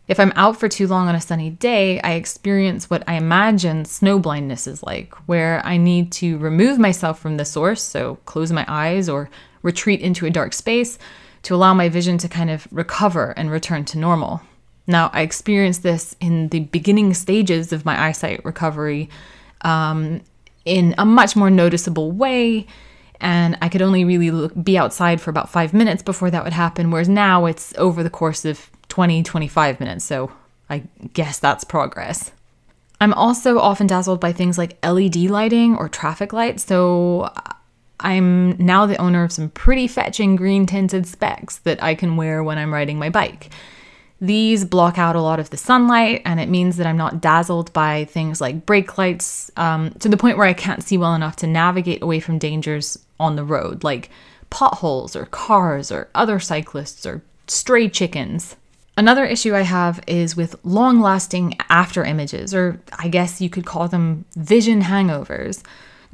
If 0.07 0.21
I'm 0.21 0.33
out 0.37 0.61
for 0.61 0.69
too 0.69 0.87
long 0.87 1.09
on 1.09 1.15
a 1.15 1.21
sunny 1.21 1.49
day, 1.49 1.99
I 2.03 2.13
experience 2.13 2.91
what 2.91 3.05
I 3.09 3.15
imagine 3.15 3.87
snow 3.87 4.19
blindness 4.19 4.67
is 4.67 4.83
like, 4.83 5.15
where 5.27 5.63
I 5.65 5.79
need 5.79 6.13
to 6.13 6.37
remove 6.37 6.79
myself 6.79 7.19
from 7.19 7.39
the 7.39 7.45
source, 7.47 7.83
so 7.83 8.17
close 8.27 8.53
my 8.53 8.67
eyes 8.69 9.09
or 9.09 9.31
retreat 9.63 10.01
into 10.01 10.27
a 10.27 10.31
dark 10.31 10.53
space 10.53 10.99
to 11.45 11.55
allow 11.55 11.73
my 11.73 11.89
vision 11.89 12.19
to 12.19 12.29
kind 12.29 12.51
of 12.51 12.69
recover 12.71 13.33
and 13.37 13.51
return 13.51 13.87
to 13.87 13.99
normal. 13.99 14.43
Now, 14.87 15.11
I 15.13 15.23
experienced 15.23 15.83
this 15.83 16.15
in 16.21 16.49
the 16.49 16.61
beginning 16.61 17.15
stages 17.15 17.73
of 17.73 17.85
my 17.85 18.09
eyesight 18.09 18.45
recovery 18.45 19.09
um, 19.63 20.21
in 20.65 20.95
a 20.99 21.05
much 21.05 21.37
more 21.37 21.51
noticeable 21.51 22.13
way 22.13 22.67
and 23.21 23.57
I 23.63 23.69
could 23.69 23.81
only 23.81 24.05
really 24.05 24.31
look, 24.31 24.53
be 24.63 24.77
outside 24.77 25.21
for 25.21 25.31
about 25.31 25.49
five 25.49 25.73
minutes 25.73 26.03
before 26.03 26.31
that 26.31 26.45
would 26.45 26.53
happen. 26.53 26.91
Whereas 26.91 27.09
now 27.09 27.47
it's 27.47 27.73
over 27.79 28.03
the 28.03 28.11
course 28.11 28.45
of 28.45 28.71
20, 28.89 29.23
25 29.23 29.81
minutes. 29.81 30.05
So 30.05 30.31
I 30.69 30.85
guess 31.15 31.39
that's 31.39 31.65
progress. 31.65 32.33
I'm 33.01 33.15
also 33.15 33.59
often 33.59 33.87
dazzled 33.87 34.21
by 34.21 34.33
things 34.33 34.59
like 34.59 34.79
LED 34.85 35.17
lighting 35.17 35.77
or 35.77 35.89
traffic 35.89 36.33
lights. 36.33 36.65
So 36.65 37.33
I'm 38.01 38.59
now 38.59 38.85
the 38.87 39.01
owner 39.01 39.25
of 39.25 39.33
some 39.33 39.49
pretty 39.51 39.87
fetching 39.87 40.37
green 40.37 40.67
tinted 40.67 41.07
specs 41.07 41.59
that 41.59 41.83
I 41.83 41.95
can 41.95 42.17
wear 42.17 42.43
when 42.43 42.59
I'm 42.59 42.75
riding 42.75 42.99
my 42.99 43.11
bike. 43.11 43.51
These 44.25 44.65
block 44.65 44.97
out 44.97 45.17
a 45.17 45.21
lot 45.21 45.39
of 45.39 45.51
the 45.51 45.59
sunlight, 45.59 46.23
and 46.25 46.41
it 46.41 46.49
means 46.49 46.79
that 46.79 46.87
I'm 46.87 46.97
not 46.97 47.21
dazzled 47.21 47.71
by 47.75 48.07
things 48.07 48.41
like 48.41 48.65
brake 48.65 48.97
lights 48.97 49.51
um, 49.59 49.91
to 50.01 50.09
the 50.09 50.17
point 50.17 50.39
where 50.39 50.47
I 50.47 50.55
can't 50.55 50.83
see 50.83 50.97
well 50.97 51.15
enough 51.15 51.37
to 51.37 51.47
navigate 51.47 52.03
away 52.03 52.21
from 52.21 52.39
dangers 52.39 52.99
on 53.21 53.37
the 53.37 53.45
road, 53.45 53.85
like 53.85 54.09
potholes 54.49 55.15
or 55.15 55.27
cars 55.27 55.93
or 55.93 56.09
other 56.15 56.41
cyclists 56.41 57.05
or 57.05 57.23
stray 57.49 57.87
chickens. 57.87 58.57
Another 58.97 59.27
issue 59.27 59.55
I 59.55 59.61
have 59.61 60.01
is 60.07 60.37
with 60.37 60.57
long 60.65 61.01
lasting 61.01 61.59
after 61.69 62.03
images, 62.03 62.55
or 62.55 62.81
I 62.99 63.09
guess 63.09 63.43
you 63.43 63.51
could 63.51 63.67
call 63.67 63.89
them 63.89 64.25
vision 64.37 64.83
hangovers. 64.83 65.63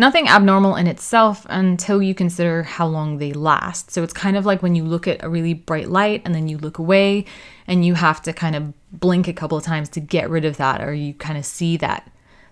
Nothing 0.01 0.29
abnormal 0.29 0.77
in 0.77 0.87
itself 0.87 1.47
until 1.51 2.03
you 2.03 2.15
consider 2.15 2.63
how 2.63 2.87
long 2.87 3.19
they 3.19 3.35
last. 3.35 3.91
So 3.91 4.03
it's 4.03 4.15
kind 4.15 4.35
of 4.35 4.47
like 4.47 4.63
when 4.63 4.75
you 4.75 4.83
look 4.83 5.07
at 5.07 5.23
a 5.23 5.29
really 5.29 5.53
bright 5.53 5.91
light 5.91 6.23
and 6.25 6.35
then 6.35 6.49
you 6.49 6.57
look 6.57 6.79
away 6.79 7.27
and 7.67 7.85
you 7.85 7.93
have 7.93 8.23
to 8.23 8.33
kind 8.33 8.57
of 8.57 8.73
blink 8.99 9.29
a 9.29 9.35
couple 9.35 9.59
of 9.59 9.65
times 9.65 9.91
to 9.91 10.01
get 10.01 10.31
rid 10.31 10.47
of 10.47 10.57
that, 10.57 10.81
or 10.81 10.95
you 10.95 11.13
kind 11.13 11.37
of 11.37 11.45
see 11.45 11.77
that 11.77 12.11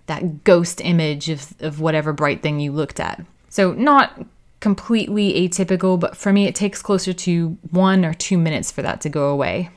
that 0.08 0.44
ghost 0.44 0.82
image 0.82 1.30
of, 1.30 1.54
of 1.60 1.80
whatever 1.80 2.12
bright 2.12 2.42
thing 2.42 2.60
you 2.60 2.70
looked 2.70 3.00
at. 3.00 3.24
So 3.48 3.72
not 3.72 4.26
completely 4.60 5.32
atypical, 5.48 5.98
but 5.98 6.18
for 6.18 6.34
me 6.34 6.44
it 6.44 6.54
takes 6.54 6.82
closer 6.82 7.14
to 7.14 7.56
one 7.70 8.04
or 8.04 8.12
two 8.12 8.36
minutes 8.36 8.70
for 8.70 8.82
that 8.82 9.00
to 9.00 9.08
go 9.08 9.30
away. 9.30 9.70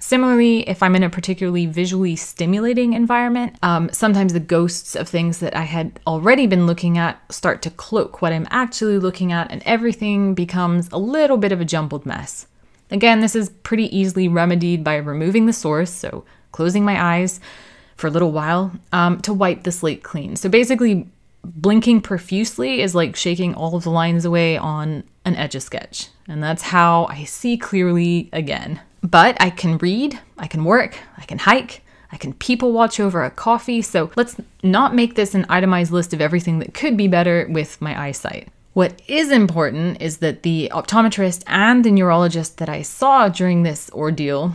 Similarly, 0.00 0.68
if 0.68 0.80
I'm 0.80 0.94
in 0.94 1.02
a 1.02 1.10
particularly 1.10 1.66
visually 1.66 2.14
stimulating 2.14 2.92
environment, 2.92 3.56
um, 3.62 3.90
sometimes 3.92 4.32
the 4.32 4.38
ghosts 4.38 4.94
of 4.94 5.08
things 5.08 5.38
that 5.38 5.56
I 5.56 5.62
had 5.62 5.98
already 6.06 6.46
been 6.46 6.68
looking 6.68 6.96
at 6.96 7.20
start 7.32 7.62
to 7.62 7.70
cloak 7.70 8.22
what 8.22 8.32
I'm 8.32 8.46
actually 8.50 8.98
looking 8.98 9.32
at, 9.32 9.50
and 9.50 9.60
everything 9.66 10.34
becomes 10.34 10.88
a 10.92 10.98
little 10.98 11.36
bit 11.36 11.50
of 11.50 11.60
a 11.60 11.64
jumbled 11.64 12.06
mess. 12.06 12.46
Again, 12.92 13.20
this 13.20 13.34
is 13.34 13.50
pretty 13.50 13.94
easily 13.96 14.28
remedied 14.28 14.84
by 14.84 14.96
removing 14.96 15.46
the 15.46 15.52
source, 15.52 15.92
so 15.92 16.24
closing 16.52 16.84
my 16.84 17.16
eyes 17.16 17.40
for 17.96 18.06
a 18.06 18.10
little 18.10 18.30
while 18.30 18.72
um, 18.92 19.20
to 19.22 19.34
wipe 19.34 19.64
the 19.64 19.72
slate 19.72 20.04
clean. 20.04 20.36
So 20.36 20.48
basically, 20.48 21.08
blinking 21.42 22.02
profusely 22.02 22.82
is 22.82 22.94
like 22.94 23.16
shaking 23.16 23.52
all 23.52 23.74
of 23.74 23.82
the 23.82 23.90
lines 23.90 24.24
away 24.24 24.56
on 24.56 25.02
an 25.24 25.34
etch 25.34 25.56
a 25.56 25.60
sketch, 25.60 26.08
and 26.28 26.40
that's 26.40 26.62
how 26.62 27.06
I 27.06 27.24
see 27.24 27.58
clearly 27.58 28.28
again. 28.32 28.80
But 29.02 29.36
I 29.40 29.50
can 29.50 29.78
read, 29.78 30.18
I 30.38 30.46
can 30.46 30.64
work, 30.64 30.98
I 31.16 31.24
can 31.24 31.38
hike, 31.38 31.82
I 32.10 32.16
can 32.16 32.32
people 32.32 32.72
watch 32.72 32.98
over 32.98 33.22
a 33.22 33.30
coffee. 33.30 33.82
So 33.82 34.10
let's 34.16 34.36
not 34.62 34.94
make 34.94 35.14
this 35.14 35.34
an 35.34 35.46
itemized 35.48 35.92
list 35.92 36.12
of 36.12 36.20
everything 36.20 36.58
that 36.58 36.74
could 36.74 36.96
be 36.96 37.08
better 37.08 37.46
with 37.50 37.80
my 37.80 38.00
eyesight. 38.00 38.48
What 38.72 39.00
is 39.08 39.30
important 39.30 40.00
is 40.00 40.18
that 40.18 40.42
the 40.42 40.70
optometrist 40.72 41.42
and 41.46 41.84
the 41.84 41.90
neurologist 41.90 42.58
that 42.58 42.68
I 42.68 42.82
saw 42.82 43.28
during 43.28 43.62
this 43.62 43.90
ordeal 43.92 44.54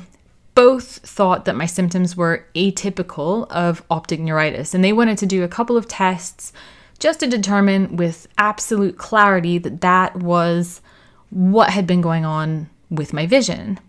both 0.55 0.99
thought 0.99 1.45
that 1.45 1.55
my 1.55 1.65
symptoms 1.65 2.15
were 2.15 2.45
atypical 2.55 3.49
of 3.49 3.83
optic 3.89 4.19
neuritis, 4.19 4.73
and 4.73 4.83
they 4.83 4.93
wanted 4.93 5.17
to 5.17 5.25
do 5.25 5.43
a 5.43 5.47
couple 5.47 5.75
of 5.75 5.87
tests 5.87 6.53
just 6.99 7.19
to 7.19 7.27
determine 7.27 7.97
with 7.97 8.27
absolute 8.37 8.97
clarity 8.97 9.57
that 9.57 9.81
that 9.81 10.15
was 10.15 10.79
what 11.31 11.71
had 11.71 11.87
been 11.87 12.01
going 12.01 12.23
on 12.23 12.69
with 12.89 13.13
my 13.13 13.25
vision. 13.25 13.79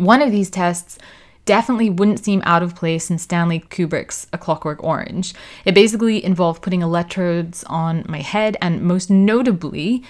One 0.00 0.22
of 0.22 0.32
these 0.32 0.48
tests 0.48 0.96
definitely 1.44 1.90
wouldn't 1.90 2.24
seem 2.24 2.40
out 2.46 2.62
of 2.62 2.74
place 2.74 3.10
in 3.10 3.18
Stanley 3.18 3.60
Kubrick's 3.60 4.26
A 4.32 4.38
Clockwork 4.38 4.82
Orange. 4.82 5.34
It 5.66 5.74
basically 5.74 6.24
involved 6.24 6.62
putting 6.62 6.80
electrodes 6.80 7.64
on 7.64 8.06
my 8.08 8.22
head 8.22 8.56
and, 8.62 8.80
most 8.80 9.10
notably, 9.10 10.02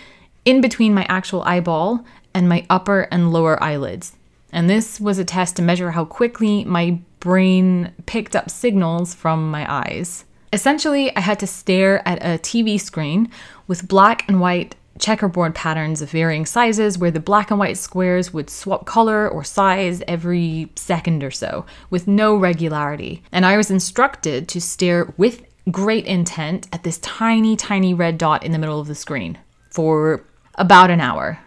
in 0.45 0.61
between 0.61 0.95
my 0.95 1.07
actual 1.09 1.43
eyeball 1.43 2.05
and 2.33 2.49
my 2.49 2.65
upper 2.71 3.09
and 3.11 3.33
lower 3.33 3.61
eyelids. 3.61 4.13
And 4.53 4.71
this 4.71 5.01
was 5.01 5.19
a 5.19 5.25
test 5.25 5.57
to 5.57 5.63
measure 5.63 5.91
how 5.91 6.05
quickly 6.05 6.65
my 6.65 7.01
brain 7.19 7.93
picked 8.07 8.37
up 8.37 8.49
signals 8.49 9.13
from 9.13 9.51
my 9.51 9.67
eyes. 9.69 10.25
Essentially, 10.53 11.15
I 11.17 11.21
had 11.21 11.41
to 11.41 11.49
stare 11.49 12.07
at 12.07 12.23
a 12.23 12.39
TV 12.39 12.81
screen 12.81 13.29
with 13.67 13.89
black 13.89 14.25
and 14.29 14.41
white 14.41 14.77
checkerboard 15.01 15.55
patterns 15.55 16.03
of 16.03 16.11
varying 16.11 16.47
sizes 16.47 16.99
where 16.99 17.11
the 17.11 17.21
black 17.21 17.51
and 17.51 17.59
white 17.59 17.79
squares 17.79 18.33
would 18.33 18.51
swap 18.51 18.87
color 18.87 19.29
or 19.29 19.43
size 19.43 20.03
every 20.07 20.71
second 20.77 21.25
or 21.25 21.31
so 21.31 21.67
with 21.89 22.07
no 22.07 22.37
regularity. 22.37 23.23
And 23.33 23.45
I 23.45 23.57
was 23.57 23.71
instructed 23.71 24.49
to 24.49 24.61
stare 24.61 25.13
with 25.17 25.43
great 25.71 26.07
intent 26.07 26.69
at 26.73 26.85
this 26.85 26.99
tiny, 26.99 27.57
tiny 27.57 27.95
red 27.95 28.19
dot 28.19 28.45
in 28.45 28.53
the 28.53 28.59
middle 28.59 28.81
of 28.81 28.87
the 28.87 28.95
screen 28.95 29.39
for 29.71 30.25
about 30.55 30.91
an 30.91 31.01
hour 31.01 31.39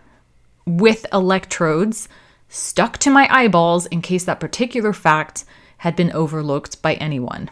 with 0.65 1.05
electrodes 1.11 2.07
stuck 2.47 2.97
to 2.99 3.09
my 3.09 3.27
eyeballs 3.29 3.85
in 3.87 4.01
case 4.01 4.23
that 4.25 4.39
particular 4.39 4.93
fact 4.93 5.43
had 5.77 5.95
been 5.95 6.11
overlooked 6.11 6.81
by 6.81 6.93
anyone. 6.95 7.49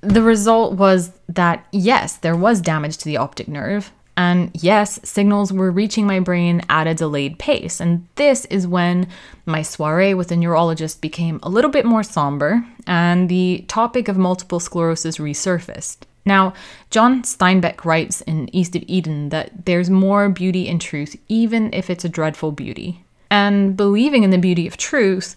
The 0.00 0.22
result 0.22 0.74
was 0.74 1.12
that 1.28 1.66
yes, 1.72 2.16
there 2.16 2.36
was 2.36 2.60
damage 2.60 2.98
to 2.98 3.04
the 3.04 3.16
optic 3.16 3.48
nerve, 3.48 3.92
and 4.16 4.50
yes, 4.54 4.98
signals 5.04 5.52
were 5.52 5.70
reaching 5.70 6.06
my 6.06 6.20
brain 6.20 6.62
at 6.70 6.86
a 6.86 6.94
delayed 6.94 7.38
pace. 7.38 7.80
And 7.80 8.08
this 8.14 8.46
is 8.46 8.66
when 8.66 9.08
my 9.44 9.62
soiree 9.62 10.14
with 10.14 10.32
a 10.32 10.36
neurologist 10.36 11.02
became 11.02 11.38
a 11.42 11.50
little 11.50 11.70
bit 11.70 11.84
more 11.84 12.02
somber 12.02 12.66
and 12.86 13.28
the 13.28 13.64
topic 13.68 14.08
of 14.08 14.16
multiple 14.16 14.58
sclerosis 14.58 15.18
resurfaced. 15.18 15.98
Now, 16.24 16.54
John 16.90 17.22
Steinbeck 17.22 17.84
writes 17.84 18.20
in 18.22 18.54
East 18.54 18.74
of 18.74 18.82
Eden 18.86 19.28
that 19.28 19.66
there's 19.66 19.90
more 19.90 20.28
beauty 20.28 20.66
in 20.66 20.78
truth, 20.78 21.14
even 21.28 21.72
if 21.72 21.88
it's 21.88 22.04
a 22.04 22.08
dreadful 22.08 22.52
beauty. 22.52 23.04
And 23.30 23.76
believing 23.76 24.24
in 24.24 24.30
the 24.30 24.38
beauty 24.38 24.66
of 24.66 24.76
truth, 24.76 25.36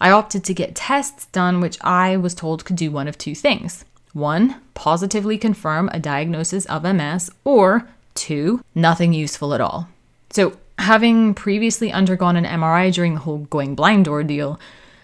I 0.00 0.10
opted 0.10 0.44
to 0.44 0.54
get 0.54 0.74
tests 0.74 1.26
done, 1.26 1.60
which 1.60 1.78
I 1.82 2.16
was 2.16 2.34
told 2.34 2.64
could 2.64 2.76
do 2.76 2.90
one 2.90 3.06
of 3.06 3.16
two 3.16 3.34
things. 3.34 3.84
One, 4.12 4.60
positively 4.74 5.38
confirm 5.38 5.88
a 5.92 5.98
diagnosis 5.98 6.66
of 6.66 6.82
MS, 6.82 7.30
or 7.44 7.88
Two, 8.14 8.62
nothing 8.74 9.12
useful 9.12 9.54
at 9.54 9.60
all. 9.60 9.88
So, 10.30 10.56
having 10.78 11.34
previously 11.34 11.92
undergone 11.92 12.36
an 12.36 12.44
MRI 12.44 12.92
during 12.92 13.14
the 13.14 13.20
whole 13.20 13.38
going 13.38 13.74
blind 13.74 14.08
ordeal, 14.08 14.58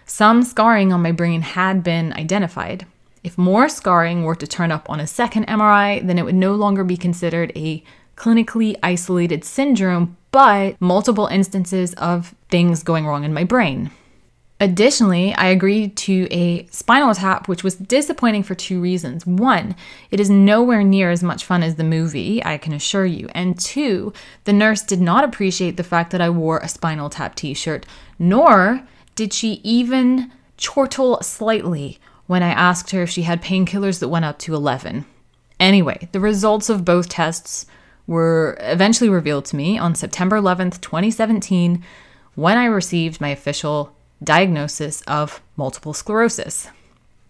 some 0.07 0.43
scarring 0.43 0.93
on 0.93 1.03
my 1.03 1.13
brain 1.13 1.43
had 1.43 1.83
been 1.83 2.13
identified. 2.15 2.87
If 3.23 3.39
more 3.39 3.69
scarring 3.69 4.25
were 4.25 4.35
to 4.35 4.47
turn 4.47 4.73
up 4.73 4.89
on 4.89 4.99
a 4.99 5.07
second 5.07 5.47
MRI, 5.47 6.05
then 6.05 6.19
it 6.19 6.25
would 6.25 6.35
no 6.35 6.55
longer 6.55 6.85
be 6.85 6.97
considered 6.97 7.53
a 7.55 7.85
clinically 8.17 8.77
isolated 8.83 9.45
syndrome, 9.45 10.17
but 10.31 10.81
multiple 10.81 11.27
instances 11.27 11.95
of 11.95 12.35
things 12.49 12.83
going 12.83 13.07
wrong 13.07 13.25
in 13.25 13.33
my 13.33 13.45
brain. 13.45 13.91
Additionally, 14.63 15.35
I 15.37 15.47
agreed 15.47 15.97
to 15.99 16.29
a 16.31 16.67
spinal 16.67 17.15
tap, 17.15 17.49
which 17.49 17.65
was 17.65 17.77
disappointing 17.77 18.43
for 18.43 18.55
two 18.55 18.79
reasons. 18.79 19.25
One, 19.27 19.75
it 20.11 20.21
is 20.21 20.29
nowhere 20.29 20.85
near 20.85 21.11
as 21.11 21.23
much 21.23 21.47
fun 21.47 21.63
as 21.63 21.77
the 21.77 21.85
movie, 21.85 22.45
I 22.45 22.59
can 22.59 22.75
assure 22.75 23.07
you. 23.07 23.31
And 23.35 23.59
two, 23.59 24.13
the 24.45 24.53
nurse 24.53 24.83
did 24.83 25.01
not 25.01 25.25
appreciate 25.25 25.79
the 25.79 25.83
fact 25.83 26.11
that 26.11 26.21
I 26.21 26.29
wore 26.29 26.59
a 26.59 26.69
spinal 26.69 27.09
tap 27.09 27.37
t 27.37 27.55
shirt, 27.55 27.87
nor 28.19 28.83
did 29.15 29.33
she 29.33 29.63
even 29.65 30.31
chortle 30.59 31.23
slightly 31.23 31.99
when 32.27 32.43
I 32.43 32.51
asked 32.51 32.91
her 32.91 33.03
if 33.03 33.11
she 33.11 33.23
had 33.23 33.43
painkillers 33.43 33.99
that 34.01 34.09
went 34.09 34.27
up 34.27 34.39
to 34.41 34.55
11. 34.55 35.07
Anyway, 35.59 36.09
the 36.13 36.21
results 36.21 36.69
of 36.69 36.85
both 36.85 37.09
tests 37.09 37.65
were 38.07 38.59
eventually 38.61 39.09
revealed 39.09 39.47
to 39.47 39.57
me 39.57 39.79
on 39.79 39.95
September 39.95 40.39
11th, 40.39 40.83
2017, 40.83 41.83
when 42.35 42.59
I 42.59 42.67
received 42.67 43.23
my 43.23 43.29
official 43.29 43.97
diagnosis 44.23 45.03
of 45.03 45.41
multiple 45.57 45.93
sclerosis. 45.93 46.69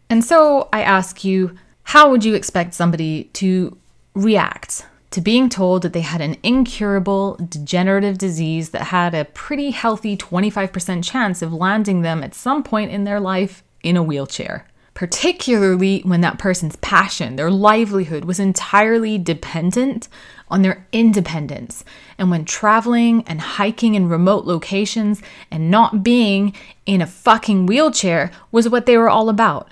And 0.08 0.24
so 0.24 0.68
I 0.72 0.82
ask 0.82 1.24
you, 1.24 1.56
how 1.84 2.10
would 2.10 2.24
you 2.24 2.34
expect 2.34 2.74
somebody 2.74 3.24
to 3.34 3.76
react 4.14 4.86
to 5.10 5.20
being 5.20 5.48
told 5.48 5.82
that 5.82 5.92
they 5.92 6.02
had 6.02 6.20
an 6.20 6.36
incurable 6.42 7.36
degenerative 7.48 8.18
disease 8.18 8.70
that 8.70 8.88
had 8.88 9.14
a 9.14 9.24
pretty 9.24 9.70
healthy 9.70 10.16
25% 10.16 11.04
chance 11.04 11.42
of 11.42 11.52
landing 11.52 12.02
them 12.02 12.22
at 12.22 12.34
some 12.34 12.62
point 12.62 12.90
in 12.90 13.04
their 13.04 13.20
life 13.20 13.62
in 13.82 13.96
a 13.96 14.02
wheelchair? 14.02 14.66
Particularly 14.94 16.00
when 16.00 16.20
that 16.20 16.38
person's 16.38 16.76
passion, 16.76 17.36
their 17.36 17.50
livelihood 17.50 18.24
was 18.24 18.38
entirely 18.38 19.18
dependent 19.18 20.08
on 20.50 20.62
their 20.62 20.86
independence. 20.92 21.84
And 22.18 22.30
when 22.30 22.44
traveling 22.44 23.22
and 23.26 23.40
hiking 23.40 23.94
in 23.94 24.08
remote 24.08 24.44
locations 24.44 25.22
and 25.50 25.70
not 25.70 26.02
being 26.02 26.54
in 26.86 27.00
a 27.00 27.06
fucking 27.06 27.66
wheelchair 27.66 28.30
was 28.50 28.68
what 28.68 28.86
they 28.86 28.96
were 28.96 29.08
all 29.08 29.28
about. 29.28 29.68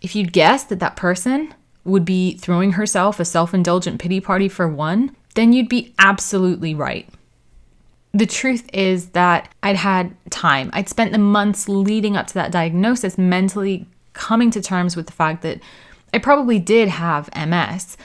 If 0.00 0.14
you'd 0.14 0.32
guessed 0.32 0.68
that 0.68 0.80
that 0.80 0.96
person 0.96 1.54
would 1.84 2.04
be 2.04 2.36
throwing 2.36 2.72
herself 2.72 3.18
a 3.18 3.24
self 3.24 3.54
indulgent 3.54 4.00
pity 4.00 4.20
party 4.20 4.48
for 4.48 4.68
one, 4.68 5.16
then 5.34 5.52
you'd 5.52 5.68
be 5.68 5.94
absolutely 5.98 6.74
right. 6.74 7.08
The 8.12 8.26
truth 8.26 8.68
is 8.72 9.10
that 9.10 9.52
I'd 9.62 9.76
had 9.76 10.14
time. 10.30 10.70
I'd 10.72 10.88
spent 10.88 11.12
the 11.12 11.18
months 11.18 11.68
leading 11.68 12.16
up 12.16 12.26
to 12.28 12.34
that 12.34 12.50
diagnosis 12.50 13.18
mentally 13.18 13.86
coming 14.12 14.50
to 14.50 14.60
terms 14.60 14.96
with 14.96 15.06
the 15.06 15.12
fact 15.12 15.42
that 15.42 15.60
I 16.12 16.18
probably 16.18 16.58
did 16.58 16.88
have 16.88 17.28
MS 17.36 17.96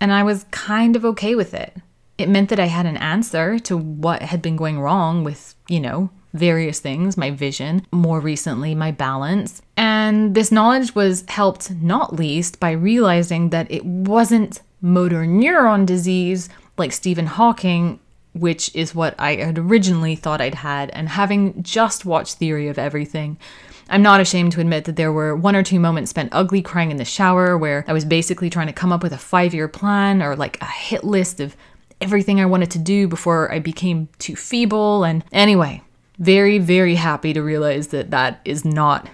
and 0.00 0.12
I 0.12 0.22
was 0.22 0.44
kind 0.50 0.96
of 0.96 1.04
okay 1.04 1.34
with 1.34 1.54
it. 1.54 1.76
It 2.18 2.28
meant 2.28 2.48
that 2.48 2.60
I 2.60 2.66
had 2.66 2.86
an 2.86 2.96
answer 2.96 3.58
to 3.60 3.76
what 3.76 4.22
had 4.22 4.40
been 4.40 4.56
going 4.56 4.80
wrong 4.80 5.22
with, 5.24 5.54
you 5.68 5.80
know, 5.80 6.10
various 6.32 6.80
things 6.80 7.16
my 7.16 7.30
vision, 7.30 7.86
more 7.90 8.20
recently, 8.20 8.74
my 8.74 8.90
balance. 8.90 9.62
And 9.76 10.34
this 10.34 10.52
knowledge 10.52 10.94
was 10.94 11.24
helped 11.28 11.70
not 11.70 12.14
least 12.14 12.60
by 12.60 12.72
realizing 12.72 13.50
that 13.50 13.70
it 13.70 13.84
wasn't 13.84 14.60
motor 14.80 15.24
neuron 15.24 15.86
disease 15.86 16.48
like 16.76 16.92
Stephen 16.92 17.26
Hawking, 17.26 17.98
which 18.34 18.74
is 18.74 18.94
what 18.94 19.14
I 19.18 19.36
had 19.36 19.58
originally 19.58 20.14
thought 20.14 20.40
I'd 20.40 20.56
had. 20.56 20.90
And 20.90 21.08
having 21.08 21.62
just 21.62 22.04
watched 22.04 22.36
Theory 22.36 22.68
of 22.68 22.78
Everything, 22.78 23.38
I'm 23.88 24.02
not 24.02 24.20
ashamed 24.20 24.52
to 24.52 24.60
admit 24.60 24.84
that 24.84 24.96
there 24.96 25.12
were 25.12 25.36
one 25.36 25.54
or 25.54 25.62
two 25.62 25.78
moments 25.78 26.10
spent 26.10 26.30
ugly 26.32 26.62
crying 26.62 26.90
in 26.90 26.96
the 26.96 27.04
shower 27.04 27.56
where 27.56 27.84
I 27.86 27.92
was 27.92 28.04
basically 28.04 28.50
trying 28.50 28.66
to 28.66 28.72
come 28.72 28.92
up 28.92 29.02
with 29.02 29.12
a 29.12 29.18
five 29.18 29.54
year 29.54 29.68
plan 29.68 30.22
or 30.22 30.36
like 30.36 30.60
a 30.60 30.66
hit 30.66 31.04
list 31.04 31.40
of 31.40 31.56
everything 32.00 32.40
I 32.40 32.46
wanted 32.46 32.70
to 32.72 32.78
do 32.78 33.08
before 33.08 33.52
I 33.52 33.58
became 33.58 34.08
too 34.18 34.36
feeble. 34.36 35.04
And 35.04 35.24
anyway, 35.32 35.82
very, 36.18 36.58
very 36.58 36.96
happy 36.96 37.32
to 37.32 37.42
realize 37.42 37.88
that 37.88 38.10
that 38.10 38.40
is 38.44 38.64
not 38.64 39.08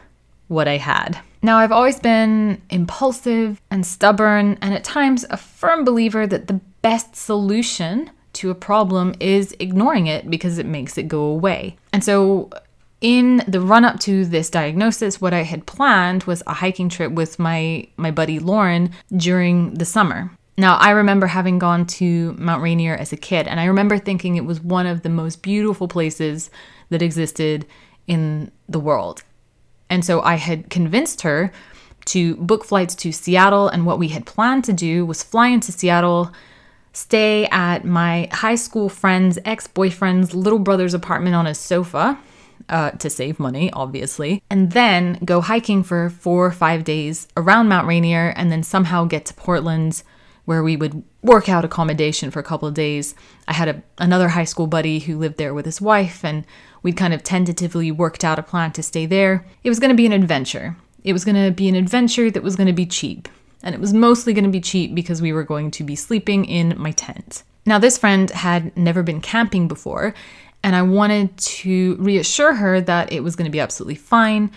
what 0.49 0.69
I 0.69 0.77
had. 0.77 1.19
Now, 1.43 1.59
I've 1.59 1.73
always 1.73 1.99
been 1.99 2.63
impulsive 2.71 3.61
and 3.71 3.85
stubborn, 3.85 4.59
and 4.63 4.75
at 4.75 4.85
times 4.85 5.25
a 5.29 5.37
firm 5.37 5.85
believer 5.85 6.25
that 6.27 6.47
the 6.47 6.61
best 6.83 7.17
solution 7.17 8.11
to 8.35 8.51
a 8.51 8.55
problem 8.55 9.15
is 9.19 9.55
ignoring 9.59 10.07
it 10.07 10.31
because 10.31 10.59
it 10.59 10.67
makes 10.67 10.97
it 10.97 11.09
go 11.09 11.25
away. 11.25 11.77
And 11.93 12.05
so 12.05 12.51
in 13.03 13.43
the 13.49 13.61
run 13.61 13.85
up 13.85 13.99
to 14.01 14.25
this 14.25 14.49
diagnosis, 14.49 15.21
what 15.21 15.35
I 15.35 15.43
had 15.43 15.67
planned 15.67 16.23
was 16.25 16.43
a 16.47 16.55
hiking 16.55 16.88
trip 16.88 17.12
with 17.12 17.38
my 17.38 17.88
my 17.97 18.11
buddy 18.11 18.38
Lauren 18.38 18.93
during 19.15 19.75
the 19.75 19.85
summer. 19.85 20.31
Now, 20.57 20.77
I 20.77 20.91
remember 20.91 21.27
having 21.27 21.59
gone 21.59 21.87
to 21.99 22.35
Mount 22.38 22.62
Rainier 22.62 22.95
as 22.95 23.12
a 23.12 23.17
kid, 23.17 23.49
and 23.49 23.59
I 23.59 23.65
remember 23.65 23.99
thinking 23.99 24.37
it 24.37 24.45
was 24.45 24.61
one 24.61 24.87
of 24.87 25.03
the 25.03 25.09
most 25.09 25.43
beautiful 25.43 25.88
places 25.88 26.51
that 26.91 27.03
existed 27.03 27.67
in 28.07 28.53
the 28.69 28.81
world. 28.81 29.25
And 29.91 30.05
so 30.05 30.21
I 30.21 30.37
had 30.37 30.71
convinced 30.71 31.23
her 31.23 31.53
to 32.07 32.37
book 32.37 32.65
flights 32.65 32.95
to 32.97 33.12
Seattle, 33.12 33.69
and 33.69 33.85
what 33.85 33.99
we 33.99 34.09
had 34.09 34.27
planned 34.27 34.65
to 34.65 34.73
do 34.73 35.05
was 35.05 35.23
fly 35.23 35.49
into 35.49 35.73
Seattle, 35.73 36.31
stay 36.93 37.47
at 37.47 37.85
my 37.85 38.29
high 38.31 38.55
school 38.55 38.88
friend's 38.88 39.38
ex 39.45 39.67
boyfriend's 39.67 40.35
little 40.35 40.59
brother's 40.59 40.95
apartment 40.95 41.35
on 41.35 41.47
a 41.47 41.55
sofa 41.55 42.19
uh, 42.68 42.92
to 42.92 43.11
save 43.11 43.38
money, 43.38 43.70
obviously, 43.72 44.42
and 44.51 44.72
then 44.72 45.18
go 45.25 45.40
hiking 45.40 45.83
for 45.83 46.11
four 46.11 46.46
or 46.46 46.53
five 46.53 46.85
days 46.85 47.29
around 47.37 47.68
Mount 47.68 47.87
Rainier 47.87 48.33
and 48.37 48.51
then 48.51 48.62
somehow 48.62 49.05
get 49.05 49.25
to 49.27 49.35
Portland 49.35 50.03
where 50.44 50.62
we 50.62 50.77
would 50.77 51.03
work 51.22 51.48
out 51.48 51.64
accommodation 51.64 52.31
for 52.31 52.40
a 52.40 52.44
couple 52.44 52.66
of 52.66 52.75
days. 52.75 53.14
I 53.46 53.53
had 53.53 53.68
a, 53.68 53.83
another 53.98 54.29
high 54.29 54.44
school 54.44 54.66
buddy 54.66 54.98
who 54.98 55.18
lived 55.18 55.37
there 55.37 55.55
with 55.55 55.66
his 55.66 55.81
wife, 55.81 56.25
and 56.25 56.44
we'd 56.83 56.96
kind 56.96 57.14
of 57.14 57.22
tentatively 57.22 57.92
worked 57.92 58.25
out 58.25 58.38
a 58.38 58.42
plan 58.42 58.72
to 58.72 58.83
stay 58.83 59.07
there. 59.07 59.46
It 59.62 59.68
was 59.68 59.79
going 59.79 59.90
to 59.90 59.96
be 59.96 60.07
an 60.07 60.12
adventure. 60.12 60.77
It 61.05 61.12
was 61.12 61.25
going 61.25 61.42
to 61.42 61.51
be 61.53 61.68
an 61.68 61.77
adventure 61.77 62.31
that 62.31 62.42
was 62.42 62.57
going 62.57 62.66
to 62.66 62.72
be 62.72 62.87
cheap. 62.87 63.29
And 63.62 63.75
it 63.75 63.81
was 63.81 63.94
mostly 63.94 64.33
going 64.33 64.44
to 64.44 64.51
be 64.51 64.61
cheap 64.61 64.94
because 64.94 65.22
we 65.22 65.33
were 65.33 65.44
going 65.44 65.70
to 65.72 65.85
be 65.85 65.94
sleeping 65.94 66.44
in 66.44 66.75
my 66.77 66.90
tent. 66.90 67.44
Now, 67.64 67.79
this 67.79 67.96
friend 67.96 68.29
had 68.31 68.77
never 68.77 69.05
been 69.05 69.20
camping 69.20 69.68
before, 69.68 70.14
and 70.62 70.77
I 70.77 70.83
wanted 70.83 71.37
to 71.37 71.96
reassure 71.96 72.55
her 72.55 72.81
that 72.81 73.12
it 73.12 73.22
was 73.22 73.37
going 73.37 73.46
to 73.46 73.51
be 73.51 73.61
absolutely 73.61 73.96
fine. 73.96 74.51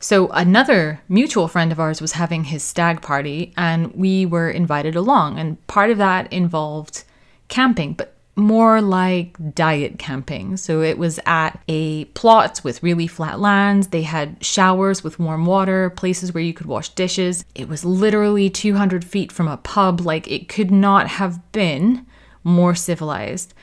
So, 0.00 0.28
another 0.28 1.00
mutual 1.08 1.48
friend 1.48 1.72
of 1.72 1.80
ours 1.80 2.00
was 2.02 2.12
having 2.12 2.44
his 2.44 2.62
stag 2.62 3.00
party, 3.00 3.54
and 3.56 3.90
we 3.94 4.26
were 4.26 4.50
invited 4.50 4.96
along. 4.96 5.38
And 5.38 5.66
part 5.66 5.90
of 5.90 5.98
that 5.98 6.30
involved 6.30 7.04
camping, 7.48 7.94
but 7.94 8.14
more 8.36 8.82
like 8.82 9.36
diet 9.54 9.98
camping. 9.98 10.58
So, 10.58 10.82
it 10.82 10.98
was 10.98 11.20
at 11.24 11.58
a 11.68 12.04
plot 12.06 12.60
with 12.62 12.82
really 12.82 13.06
flat 13.06 13.40
lands. 13.40 13.88
They 13.88 14.02
had 14.02 14.44
showers 14.44 15.02
with 15.02 15.18
warm 15.18 15.46
water, 15.46 15.88
places 15.88 16.34
where 16.34 16.42
you 16.42 16.52
could 16.52 16.66
wash 16.66 16.90
dishes. 16.90 17.44
It 17.54 17.68
was 17.68 17.82
literally 17.84 18.50
200 18.50 19.06
feet 19.06 19.32
from 19.32 19.48
a 19.48 19.56
pub. 19.56 20.00
Like, 20.02 20.30
it 20.30 20.50
could 20.50 20.70
not 20.70 21.08
have 21.08 21.40
been 21.52 22.04
more 22.42 22.74
civilized. 22.74 23.54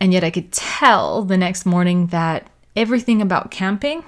And 0.00 0.12
yet 0.12 0.24
I 0.24 0.30
could 0.30 0.52
tell 0.52 1.22
the 1.22 1.36
next 1.36 1.66
morning 1.66 2.08
that 2.08 2.48
everything 2.76 3.20
about 3.20 3.50
camping 3.50 4.04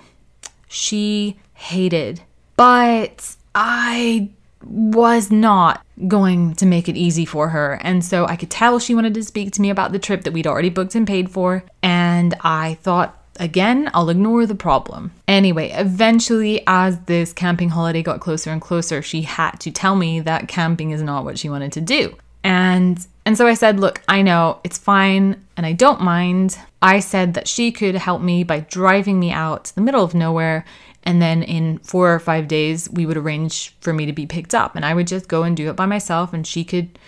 she 0.69 1.37
hated. 1.55 2.23
But 2.57 3.37
I 3.55 4.31
was 4.65 5.31
not 5.31 5.85
going 6.07 6.55
to 6.55 6.67
make 6.67 6.89
it 6.89 6.97
easy 6.97 7.25
for 7.25 7.49
her. 7.49 7.79
And 7.83 8.05
so 8.05 8.27
I 8.27 8.37
could 8.37 8.51
tell 8.51 8.79
she 8.79 8.95
wanted 8.95 9.15
to 9.15 9.23
speak 9.23 9.53
to 9.53 9.63
me 9.63 9.71
about 9.71 9.93
the 9.93 9.99
trip 9.99 10.23
that 10.23 10.33
we'd 10.33 10.47
already 10.47 10.71
booked 10.71 10.95
and 10.95 11.07
paid 11.07 11.31
for. 11.31 11.65
And 11.83 12.35
I 12.43 12.75
thought, 12.83 13.19
again, 13.39 13.91
I'll 13.95 14.11
ignore 14.11 14.47
the 14.47 14.55
problem. 14.55 15.13
Anyway, 15.27 15.71
eventually, 15.71 16.63
as 16.67 17.01
this 17.01 17.33
camping 17.33 17.71
holiday 17.71 18.03
got 18.03 18.21
closer 18.21 18.51
and 18.51 18.61
closer, 18.61 19.03
she 19.03 19.23
had 19.23 19.53
to 19.61 19.71
tell 19.71 19.97
me 19.97 20.21
that 20.21 20.49
camping 20.49 20.91
is 20.91 21.03
not 21.03 21.25
what 21.25 21.39
she 21.39 21.49
wanted 21.49 21.73
to 21.73 21.81
do. 21.81 22.17
And 22.45 23.05
and 23.31 23.39
so 23.39 23.47
I 23.47 23.55
said, 23.55 23.79
"Look, 23.79 24.03
I 24.09 24.23
know 24.23 24.59
it's 24.65 24.77
fine 24.77 25.41
and 25.57 25.65
I 25.65 25.71
don't 25.71 26.01
mind." 26.01 26.59
I 26.83 26.99
said 26.99 27.35
that 27.35 27.47
she 27.47 27.71
could 27.71 27.95
help 27.95 28.21
me 28.23 28.43
by 28.43 28.59
driving 28.59 29.21
me 29.21 29.31
out 29.31 29.67
to 29.67 29.75
the 29.77 29.83
middle 29.83 30.03
of 30.03 30.15
nowhere 30.15 30.65
and 31.05 31.23
then 31.23 31.45
in 31.45 31.79
4 31.79 32.13
or 32.13 32.19
5 32.19 32.49
days 32.49 32.91
we 32.91 33.07
would 33.07 33.17
arrange 33.17 33.73
for 33.81 33.93
me 33.93 34.05
to 34.05 34.13
be 34.13 34.27
picked 34.27 34.53
up 34.53 34.75
and 34.75 34.85
I 34.85 34.95
would 34.95 35.07
just 35.07 35.29
go 35.29 35.45
and 35.45 35.57
do 35.57 35.71
it 35.71 35.77
by 35.77 35.87
myself 35.87 36.33
and 36.33 36.45
she 36.45 36.65
could 36.65 36.99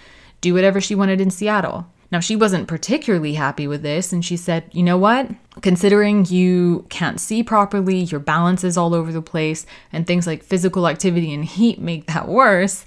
do 0.40 0.54
whatever 0.54 0.80
she 0.80 0.94
wanted 0.94 1.20
in 1.20 1.32
Seattle. 1.32 1.88
Now, 2.12 2.20
she 2.20 2.37
wasn't 2.37 2.68
particularly 2.68 3.35
happy 3.35 3.66
with 3.66 3.82
this, 3.82 4.12
and 4.12 4.24
she 4.24 4.37
said, 4.37 4.64
You 4.70 4.85
know 4.85 4.98
what? 4.98 5.28
Considering 5.62 6.26
you 6.26 6.85
can't 6.88 7.18
see 7.18 7.42
properly, 7.42 8.00
your 8.00 8.20
balance 8.20 8.62
is 8.62 8.76
all 8.76 8.94
over 8.94 9.11
the 9.11 9.22
place, 9.22 9.64
and 9.92 10.06
things 10.06 10.26
like 10.26 10.44
physical 10.44 10.87
activity 10.87 11.32
and 11.35 11.44
heat 11.44 11.80
make 11.80 12.06
that 12.06 12.28
worse, 12.28 12.85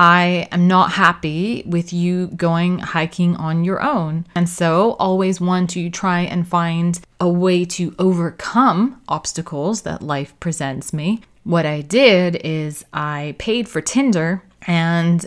I 0.00 0.48
am 0.50 0.66
not 0.66 0.92
happy 0.92 1.62
with 1.66 1.92
you 1.92 2.28
going 2.28 2.78
hiking 2.78 3.36
on 3.36 3.64
your 3.64 3.82
own. 3.82 4.26
And 4.34 4.48
so, 4.48 4.92
always 4.92 5.42
want 5.42 5.68
to 5.70 5.90
try 5.90 6.20
and 6.20 6.48
find 6.48 6.98
a 7.20 7.28
way 7.28 7.66
to 7.66 7.94
overcome 7.98 8.98
obstacles 9.08 9.82
that 9.82 10.00
life 10.00 10.32
presents 10.40 10.94
me. 10.94 11.20
What 11.44 11.66
I 11.66 11.82
did 11.82 12.36
is 12.36 12.82
I 12.94 13.34
paid 13.38 13.68
for 13.68 13.82
Tinder 13.82 14.42
and 14.62 15.26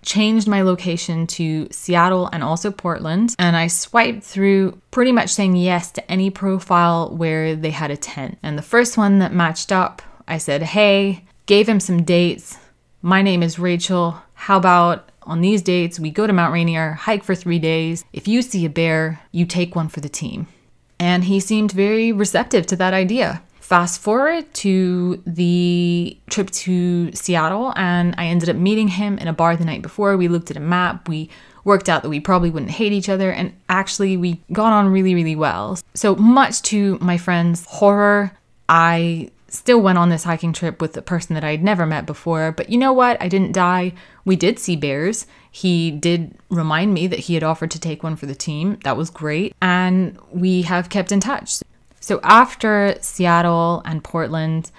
changed 0.00 0.48
my 0.48 0.62
location 0.62 1.26
to 1.26 1.68
Seattle 1.70 2.30
and 2.32 2.42
also 2.42 2.70
Portland. 2.70 3.36
And 3.38 3.56
I 3.56 3.66
swiped 3.66 4.22
through 4.22 4.80
pretty 4.90 5.12
much 5.12 5.28
saying 5.28 5.54
yes 5.56 5.90
to 5.92 6.10
any 6.10 6.30
profile 6.30 7.14
where 7.14 7.54
they 7.54 7.72
had 7.72 7.90
a 7.90 7.96
tent. 7.98 8.38
And 8.42 8.56
the 8.56 8.62
first 8.62 8.96
one 8.96 9.18
that 9.18 9.34
matched 9.34 9.70
up, 9.70 10.00
I 10.26 10.38
said, 10.38 10.62
hey, 10.62 11.24
gave 11.44 11.68
him 11.68 11.78
some 11.78 12.04
dates 12.04 12.56
my 13.02 13.22
name 13.22 13.42
is 13.42 13.58
Rachel. 13.58 14.20
How 14.34 14.56
about 14.56 15.10
on 15.22 15.40
these 15.40 15.62
dates, 15.62 16.00
we 16.00 16.10
go 16.10 16.26
to 16.26 16.32
Mount 16.32 16.52
Rainier, 16.52 16.92
hike 16.92 17.22
for 17.22 17.34
three 17.34 17.58
days. 17.58 18.04
If 18.12 18.26
you 18.26 18.40
see 18.42 18.64
a 18.64 18.70
bear, 18.70 19.20
you 19.30 19.44
take 19.44 19.76
one 19.76 19.88
for 19.88 20.00
the 20.00 20.08
team. 20.08 20.48
And 20.98 21.24
he 21.24 21.38
seemed 21.38 21.70
very 21.70 22.12
receptive 22.12 22.66
to 22.68 22.76
that 22.76 22.94
idea. 22.94 23.42
Fast 23.60 24.00
forward 24.00 24.52
to 24.54 25.22
the 25.26 26.16
trip 26.30 26.50
to 26.50 27.12
Seattle, 27.12 27.74
and 27.76 28.14
I 28.16 28.26
ended 28.26 28.48
up 28.48 28.56
meeting 28.56 28.88
him 28.88 29.18
in 29.18 29.28
a 29.28 29.32
bar 29.34 29.56
the 29.56 29.66
night 29.66 29.82
before. 29.82 30.16
We 30.16 30.28
looked 30.28 30.50
at 30.50 30.56
a 30.56 30.60
map, 30.60 31.06
we 31.06 31.28
worked 31.64 31.90
out 31.90 32.02
that 32.02 32.08
we 32.08 32.18
probably 32.18 32.48
wouldn't 32.48 32.72
hate 32.72 32.92
each 32.92 33.10
other, 33.10 33.30
and 33.30 33.52
actually, 33.68 34.16
we 34.16 34.40
got 34.52 34.72
on 34.72 34.88
really, 34.88 35.14
really 35.14 35.36
well. 35.36 35.78
So, 35.92 36.16
much 36.16 36.62
to 36.62 36.96
my 37.02 37.18
friend's 37.18 37.66
horror, 37.66 38.32
I 38.70 39.30
still 39.48 39.80
went 39.80 39.98
on 39.98 40.10
this 40.10 40.24
hiking 40.24 40.52
trip 40.52 40.80
with 40.80 40.96
a 40.96 41.02
person 41.02 41.34
that 41.34 41.44
I'd 41.44 41.64
never 41.64 41.86
met 41.86 42.06
before. 42.06 42.52
But 42.52 42.70
you 42.70 42.78
know 42.78 42.92
what? 42.92 43.20
I 43.20 43.28
didn't 43.28 43.52
die. 43.52 43.92
We 44.24 44.36
did 44.36 44.58
see 44.58 44.76
bears. 44.76 45.26
He 45.50 45.90
did 45.90 46.36
remind 46.50 46.94
me 46.94 47.06
that 47.06 47.20
he 47.20 47.34
had 47.34 47.42
offered 47.42 47.70
to 47.72 47.80
take 47.80 48.02
one 48.02 48.16
for 48.16 48.26
the 48.26 48.34
team. 48.34 48.78
That 48.84 48.96
was 48.96 49.10
great. 49.10 49.54
And 49.62 50.18
we 50.30 50.62
have 50.62 50.90
kept 50.90 51.12
in 51.12 51.20
touch. 51.20 51.60
So 52.00 52.20
after 52.22 52.96
Seattle 53.00 53.82
and 53.84 54.04
Portland, 54.04 54.70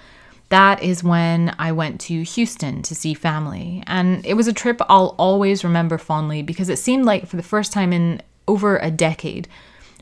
that 0.50 0.82
is 0.82 1.04
when 1.04 1.54
I 1.58 1.72
went 1.72 2.00
to 2.02 2.22
Houston 2.22 2.82
to 2.82 2.94
see 2.94 3.14
family. 3.14 3.82
And 3.86 4.24
it 4.26 4.34
was 4.34 4.48
a 4.48 4.52
trip 4.52 4.80
I'll 4.88 5.14
always 5.18 5.64
remember 5.64 5.98
fondly 5.98 6.42
because 6.42 6.68
it 6.68 6.78
seemed 6.78 7.04
like 7.04 7.26
for 7.26 7.36
the 7.36 7.42
first 7.42 7.72
time 7.72 7.92
in 7.92 8.22
over 8.48 8.78
a 8.78 8.90
decade, 8.90 9.48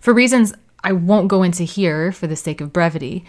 for 0.01 0.15
reasons 0.15 0.55
I 0.83 0.93
won't 0.93 1.29
go 1.29 1.43
into 1.43 1.65
here 1.65 2.13
for 2.13 2.27
the 2.27 2.37
sake 2.37 2.61
of 2.61 2.73
brevity, 2.73 3.25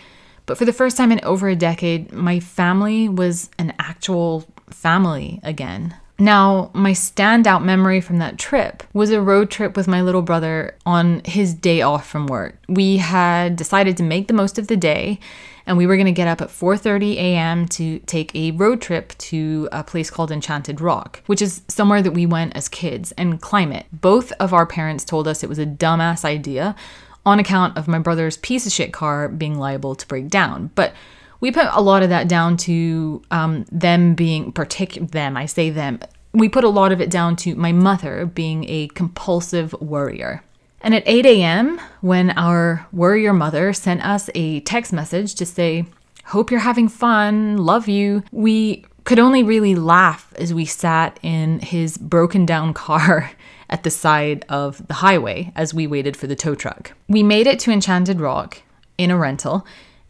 but 0.50 0.58
for 0.58 0.66
the 0.66 0.74
first 0.74 0.98
time 0.98 1.12
in 1.12 1.20
over 1.22 1.48
a 1.48 1.56
decade, 1.56 2.12
my 2.12 2.40
family 2.40 3.08
was 3.08 3.52
an 3.60 3.72
actual 3.78 4.48
family 4.72 5.40
again. 5.44 5.96
Now, 6.18 6.72
my 6.74 6.92
standout 6.92 7.64
memory 7.64 8.02
from 8.02 8.18
that 8.18 8.40
trip 8.40 8.82
was 8.92 9.12
a 9.12 9.22
road 9.22 9.52
trip 9.52 9.78
with 9.78 9.88
my 9.88 10.02
little 10.02 10.24
brother 10.24 10.76
on 10.88 11.22
his 11.24 11.54
day 11.54 11.84
off 11.84 12.10
from 12.10 12.26
work. 12.26 12.58
We 12.68 12.98
had 12.98 13.58
decided 13.58 13.96
to 13.98 14.04
make 14.04 14.28
the 14.28 14.34
most 14.34 14.58
of 14.58 14.66
the 14.66 14.76
day 14.76 15.20
and 15.68 15.78
we 15.78 15.86
were 15.86 15.98
going 15.98 16.08
to 16.08 16.12
get 16.12 16.28
up 16.28 16.42
at 16.42 16.50
4:30 16.50 17.14
a.m. 17.18 17.68
to 17.68 18.00
take 18.00 18.36
a 18.36 18.50
road 18.52 18.82
trip 18.82 19.16
to 19.20 19.70
a 19.72 19.84
place 19.84 20.10
called 20.10 20.32
Enchanted 20.32 20.82
Rock, 20.82 21.22
which 21.28 21.44
is 21.44 21.62
somewhere 21.68 22.02
that 22.02 22.14
we 22.14 22.26
went 22.26 22.56
as 22.56 22.68
kids 22.68 23.12
and 23.20 23.40
climb 23.40 23.72
it. 23.72 23.86
Both 23.92 24.32
of 24.40 24.52
our 24.52 24.66
parents 24.66 25.06
told 25.06 25.28
us 25.28 25.44
it 25.44 25.50
was 25.50 25.60
a 25.60 25.68
dumbass 25.68 26.26
idea, 26.26 26.76
on 27.26 27.40
account 27.40 27.78
of 27.78 27.88
my 27.88 28.00
brother's 28.00 28.38
piece 28.38 28.66
of 28.66 28.72
shit 28.72 28.94
car 28.94 29.28
being 29.28 29.58
liable 29.58 29.96
to 29.96 30.08
break 30.08 30.28
down. 30.30 30.72
But 30.76 30.94
we 31.42 31.52
put 31.52 31.68
a 31.72 31.82
lot 31.82 32.04
of 32.04 32.10
that 32.10 32.28
down 32.28 32.58
to 32.58 33.22
um, 33.32 33.66
them 33.72 34.16
being 34.16 34.52
particular. 34.52 35.08
Them, 35.08 35.38
I 35.38 35.46
say 35.46 35.70
them. 35.70 36.00
We 36.34 36.50
put 36.50 36.64
a 36.64 36.70
lot 36.70 36.92
of 36.92 37.02
it 37.02 37.10
down 37.10 37.36
to 37.38 37.56
my 37.56 37.72
mother 37.72 38.26
being 38.26 38.66
a 38.68 38.88
compulsive 38.90 39.74
worrier. 39.74 40.44
And 40.82 40.96
at 40.96 41.04
8 41.06 41.26
a.m., 41.26 41.80
when 42.02 42.32
our 42.32 42.88
worrier 42.92 43.34
mother 43.34 43.74
sent 43.74 44.06
us 44.06 44.30
a 44.36 44.62
text 44.62 44.94
message 44.94 45.36
to 45.36 45.46
say, 45.46 45.86
Hope 46.26 46.52
you're 46.52 46.60
having 46.60 46.88
fun, 46.88 47.58
love 47.58 47.88
you, 47.88 48.24
we 48.32 48.86
could 49.04 49.18
only 49.18 49.42
really 49.42 49.74
laugh 49.74 50.32
as 50.36 50.54
we 50.54 50.66
sat 50.66 51.20
in 51.24 51.60
his 51.60 51.98
broken 51.98 52.46
down 52.46 52.74
car 52.86 53.32
at 53.70 53.84
the 53.84 53.90
side 53.92 54.46
of 54.50 54.86
the 54.88 54.96
highway 54.96 55.52
as 55.56 55.74
we 55.74 55.88
waited 55.88 56.18
for 56.18 56.28
the 56.28 56.36
tow 56.36 56.56
truck. 56.56 56.94
We 57.08 57.24
made 57.24 57.48
it 57.48 57.60
to 57.60 57.72
Enchanted 57.72 58.20
Rock 58.20 58.62
in 58.98 59.12
a 59.12 59.18
rental, 59.18 59.66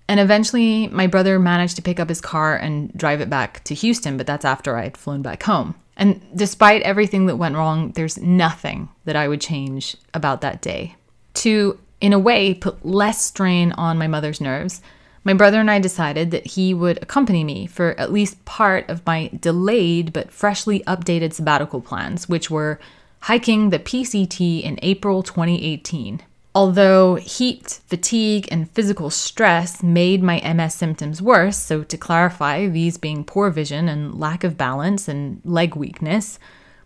and 0.07 0.19
eventually 0.19 0.87
my 0.87 1.07
brother 1.07 1.37
managed 1.37 1.75
to 1.75 1.81
pick 1.81 1.99
up 1.99 2.09
his 2.09 2.21
car 2.21 2.55
and 2.55 2.91
drive 2.93 3.21
it 3.21 3.29
back 3.29 3.63
to 3.65 3.75
Houston, 3.75 4.17
but 4.17 4.25
that's 4.25 4.45
after 4.45 4.75
I 4.75 4.83
had 4.83 4.97
flown 4.97 5.21
back 5.21 5.43
home. 5.43 5.75
And 5.95 6.21
despite 6.33 6.81
everything 6.83 7.25
that 7.25 7.35
went 7.35 7.55
wrong, 7.55 7.91
there's 7.91 8.17
nothing 8.17 8.89
that 9.05 9.15
I 9.15 9.27
would 9.27 9.41
change 9.41 9.97
about 10.13 10.41
that 10.41 10.61
day. 10.61 10.95
To, 11.35 11.77
in 11.99 12.13
a 12.13 12.19
way, 12.19 12.53
put 12.53 12.85
less 12.85 13.21
strain 13.21 13.73
on 13.73 13.97
my 13.97 14.07
mother's 14.07 14.39
nerves, 14.39 14.81
my 15.23 15.33
brother 15.33 15.59
and 15.59 15.69
I 15.69 15.79
decided 15.79 16.31
that 16.31 16.47
he 16.47 16.73
would 16.73 16.97
accompany 17.01 17.43
me 17.43 17.67
for 17.67 17.91
at 17.99 18.13
least 18.13 18.43
part 18.45 18.89
of 18.89 19.05
my 19.05 19.29
delayed 19.39 20.13
but 20.13 20.31
freshly 20.31 20.79
updated 20.87 21.33
sabbatical 21.33 21.81
plans, 21.81 22.29
which 22.29 22.49
were 22.49 22.79
hiking 23.21 23.69
the 23.69 23.79
PCT 23.79 24.63
in 24.63 24.79
April 24.81 25.23
2018. 25.23 26.21
Although 26.55 27.15
heat, 27.15 27.79
fatigue, 27.85 28.47
and 28.51 28.69
physical 28.71 29.09
stress 29.09 29.83
made 29.83 30.23
my 30.23 30.41
MS 30.41 30.73
symptoms 30.73 31.21
worse, 31.21 31.57
so 31.57 31.83
to 31.83 31.97
clarify, 31.97 32.67
these 32.67 32.97
being 32.97 33.23
poor 33.23 33.49
vision 33.49 33.87
and 33.87 34.19
lack 34.19 34.43
of 34.43 34.57
balance 34.57 35.07
and 35.07 35.41
leg 35.45 35.75
weakness, 35.75 36.39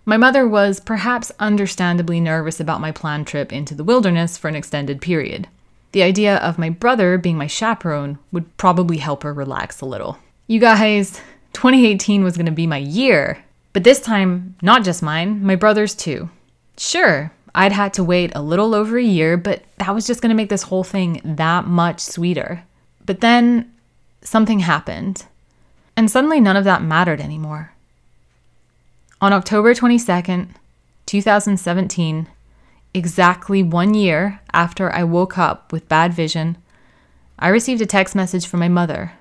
my 0.06 0.18
mother 0.18 0.46
was 0.46 0.82
perhaps 0.82 1.32
understandably 1.40 2.20
nervous 2.20 2.60
about 2.60 2.82
my 2.82 2.92
planned 2.92 3.26
trip 3.26 3.54
into 3.54 3.74
the 3.74 3.86
wilderness 3.86 4.38
for 4.38 4.50
an 4.50 4.56
extended 4.56 5.02
period. 5.02 5.48
The 5.94 6.04
idea 6.04 6.38
of 6.38 6.60
my 6.60 6.70
brother 6.70 7.18
being 7.18 7.38
my 7.38 7.48
chaperone 7.48 8.20
would 8.34 8.58
probably 8.58 8.98
help 8.98 9.24
her 9.24 9.34
relax 9.34 9.80
a 9.80 9.86
little. 9.86 10.18
You 10.48 10.60
guys, 10.60 11.22
2018 11.54 12.24
was 12.24 12.36
to 12.36 12.52
be 12.52 12.68
my 12.68 12.78
year, 12.78 13.44
but 13.74 13.84
this 13.84 14.00
time, 14.00 14.56
not 14.62 14.84
just 14.84 15.04
mine, 15.04 15.44
my 15.44 15.56
brother's 15.56 15.96
too. 15.96 16.30
Sure, 16.78 17.32
I'd 17.56 17.72
had 17.72 17.94
to 17.96 18.04
wait 18.04 18.32
a 18.34 18.42
little 18.42 18.74
over 18.74 18.98
a 18.98 19.04
year, 19.04 19.36
but 19.38 19.64
that 19.78 19.94
was 19.94 20.08
just 20.08 20.22
to 20.30 20.36
make 20.36 20.50
this 20.50 20.64
whole 20.64 20.84
thing 20.84 21.22
that 21.24 21.66
much 21.66 22.00
sweeter. 22.00 22.64
But 23.06 23.22
then 23.22 23.72
something 24.22 24.60
happened, 24.60 25.26
and 25.98 26.10
suddenly 26.10 26.40
none 26.40 26.56
of 26.56 26.64
that 26.64 26.84
mattered 26.84 27.20
anymore. 27.20 27.74
On 29.22 29.34
October 29.34 29.74
22nd, 29.74 30.50
2017, 31.06 32.28
exactly 32.94 33.64
one 33.64 33.94
year 33.94 34.40
after 34.54 34.92
I 34.92 35.04
woke 35.04 35.38
up 35.38 35.72
with 35.72 35.90
bad 35.90 36.14
vision, 36.14 36.58
I 37.40 37.50
received 37.50 37.82
a 37.82 37.86
text 37.86 38.16
message 38.16 38.48
from 38.48 38.60
my 38.60 38.68
mother. 38.68 39.14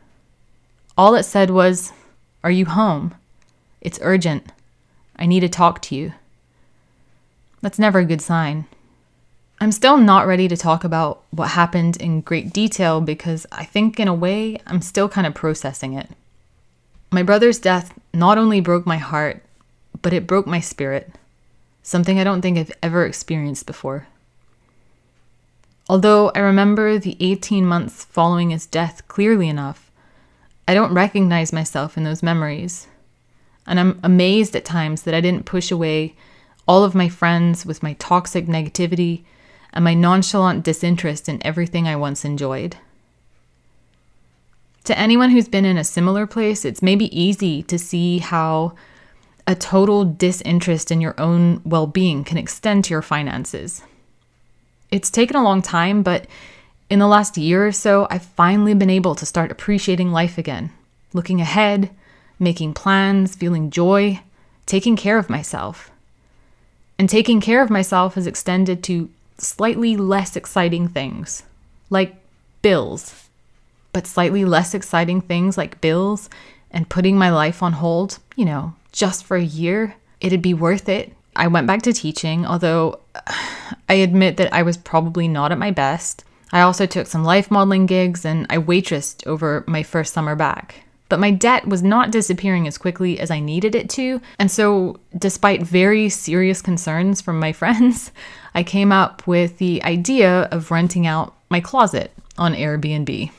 All 0.96 1.14
it 1.14 1.24
said 1.24 1.50
was, 1.50 1.92
Are 2.44 2.50
you 2.50 2.66
home? 2.66 3.14
It's 3.82 3.98
urgent. 4.00 4.46
I 5.16 5.26
need 5.26 5.40
to 5.40 5.48
talk 5.48 5.82
to 5.82 5.96
you. 5.96 6.12
That's 7.60 7.78
never 7.78 7.98
a 7.98 8.04
good 8.04 8.22
sign. 8.22 8.66
I'm 9.60 9.72
still 9.72 9.96
not 9.96 10.26
ready 10.26 10.48
to 10.48 10.56
talk 10.56 10.84
about 10.84 11.22
what 11.30 11.50
happened 11.50 11.96
in 11.98 12.20
great 12.20 12.52
detail 12.52 13.00
because 13.00 13.44
I 13.52 13.64
think, 13.64 14.00
in 14.00 14.08
a 14.08 14.14
way, 14.14 14.58
I'm 14.66 14.80
still 14.80 15.08
kind 15.08 15.26
of 15.26 15.34
processing 15.34 15.94
it. 15.94 16.08
My 17.10 17.22
brother's 17.22 17.58
death 17.58 17.92
not 18.14 18.38
only 18.38 18.60
broke 18.60 18.86
my 18.86 18.96
heart, 18.98 19.42
but 20.00 20.12
it 20.12 20.26
broke 20.26 20.46
my 20.46 20.60
spirit, 20.60 21.12
something 21.82 22.18
I 22.18 22.24
don't 22.24 22.40
think 22.40 22.58
I've 22.58 22.72
ever 22.82 23.04
experienced 23.04 23.66
before. 23.66 24.06
Although 25.88 26.30
I 26.34 26.38
remember 26.38 26.98
the 26.98 27.16
18 27.18 27.66
months 27.66 28.04
following 28.04 28.50
his 28.50 28.66
death 28.66 29.06
clearly 29.08 29.48
enough, 29.48 29.90
I 30.66 30.74
don't 30.74 30.94
recognize 30.94 31.52
myself 31.52 31.96
in 31.96 32.04
those 32.04 32.22
memories. 32.22 32.86
And 33.66 33.78
I'm 33.78 34.00
amazed 34.02 34.56
at 34.56 34.64
times 34.64 35.02
that 35.02 35.14
I 35.14 35.20
didn't 35.20 35.46
push 35.46 35.70
away 35.70 36.14
all 36.66 36.84
of 36.84 36.94
my 36.94 37.08
friends 37.08 37.66
with 37.66 37.82
my 37.82 37.94
toxic 37.94 38.46
negativity 38.46 39.24
and 39.72 39.84
my 39.84 39.94
nonchalant 39.94 40.64
disinterest 40.64 41.28
in 41.28 41.44
everything 41.44 41.88
I 41.88 41.96
once 41.96 42.24
enjoyed. 42.24 42.76
To 44.84 44.98
anyone 44.98 45.30
who's 45.30 45.48
been 45.48 45.64
in 45.64 45.78
a 45.78 45.84
similar 45.84 46.26
place, 46.26 46.64
it's 46.64 46.82
maybe 46.82 47.16
easy 47.18 47.62
to 47.64 47.78
see 47.78 48.18
how 48.18 48.74
a 49.46 49.54
total 49.54 50.04
disinterest 50.04 50.90
in 50.90 51.00
your 51.00 51.14
own 51.18 51.60
well 51.64 51.86
being 51.86 52.24
can 52.24 52.38
extend 52.38 52.84
to 52.84 52.90
your 52.90 53.02
finances. 53.02 53.82
It's 54.90 55.10
taken 55.10 55.36
a 55.36 55.42
long 55.42 55.62
time, 55.62 56.02
but 56.02 56.26
in 56.90 56.98
the 56.98 57.06
last 57.06 57.38
year 57.38 57.66
or 57.66 57.72
so, 57.72 58.06
I've 58.10 58.24
finally 58.24 58.74
been 58.74 58.90
able 58.90 59.14
to 59.14 59.26
start 59.26 59.50
appreciating 59.50 60.12
life 60.12 60.36
again, 60.36 60.70
looking 61.12 61.40
ahead, 61.40 61.90
making 62.42 62.74
plans, 62.74 63.34
feeling 63.34 63.70
joy, 63.70 64.20
taking 64.66 64.96
care 64.96 65.16
of 65.16 65.30
myself. 65.30 65.90
And 66.98 67.08
taking 67.08 67.40
care 67.40 67.62
of 67.62 67.70
myself 67.70 68.14
has 68.14 68.26
extended 68.26 68.82
to 68.84 69.08
slightly 69.38 69.96
less 69.96 70.36
exciting 70.36 70.88
things, 70.88 71.42
like 71.88 72.14
bills. 72.60 73.28
But 73.92 74.06
slightly 74.06 74.44
less 74.44 74.74
exciting 74.74 75.20
things 75.20 75.56
like 75.56 75.80
bills 75.80 76.28
and 76.70 76.88
putting 76.88 77.16
my 77.16 77.30
life 77.30 77.62
on 77.62 77.74
hold, 77.74 78.18
you 78.36 78.44
know, 78.44 78.74
just 78.92 79.24
for 79.24 79.36
a 79.36 79.42
year, 79.42 79.94
it'd 80.20 80.42
be 80.42 80.54
worth 80.54 80.88
it. 80.88 81.12
I 81.34 81.48
went 81.48 81.66
back 81.66 81.82
to 81.82 81.92
teaching, 81.92 82.46
although 82.46 83.00
I 83.88 83.94
admit 83.94 84.36
that 84.38 84.52
I 84.52 84.62
was 84.62 84.76
probably 84.76 85.28
not 85.28 85.52
at 85.52 85.58
my 85.58 85.70
best. 85.70 86.24
I 86.52 86.60
also 86.60 86.86
took 86.86 87.06
some 87.06 87.24
life 87.24 87.50
modeling 87.50 87.86
gigs 87.86 88.24
and 88.24 88.46
I 88.50 88.58
waitressed 88.58 89.26
over 89.26 89.64
my 89.66 89.82
first 89.82 90.12
summer 90.12 90.36
back. 90.36 90.84
But 91.12 91.20
my 91.20 91.30
debt 91.30 91.68
was 91.68 91.82
not 91.82 92.10
disappearing 92.10 92.66
as 92.66 92.78
quickly 92.78 93.20
as 93.20 93.30
I 93.30 93.38
needed 93.38 93.74
it 93.74 93.90
to, 93.90 94.22
and 94.38 94.50
so, 94.50 94.98
despite 95.18 95.60
very 95.60 96.08
serious 96.08 96.62
concerns 96.62 97.20
from 97.20 97.38
my 97.38 97.52
friends, 97.60 98.12
I 98.54 98.62
came 98.62 98.90
up 98.90 99.26
with 99.26 99.58
the 99.58 99.84
idea 99.84 100.44
of 100.44 100.70
renting 100.70 101.06
out 101.06 101.34
my 101.50 101.60
closet 101.60 102.12
on 102.38 102.54
Airbnb. 102.54 103.30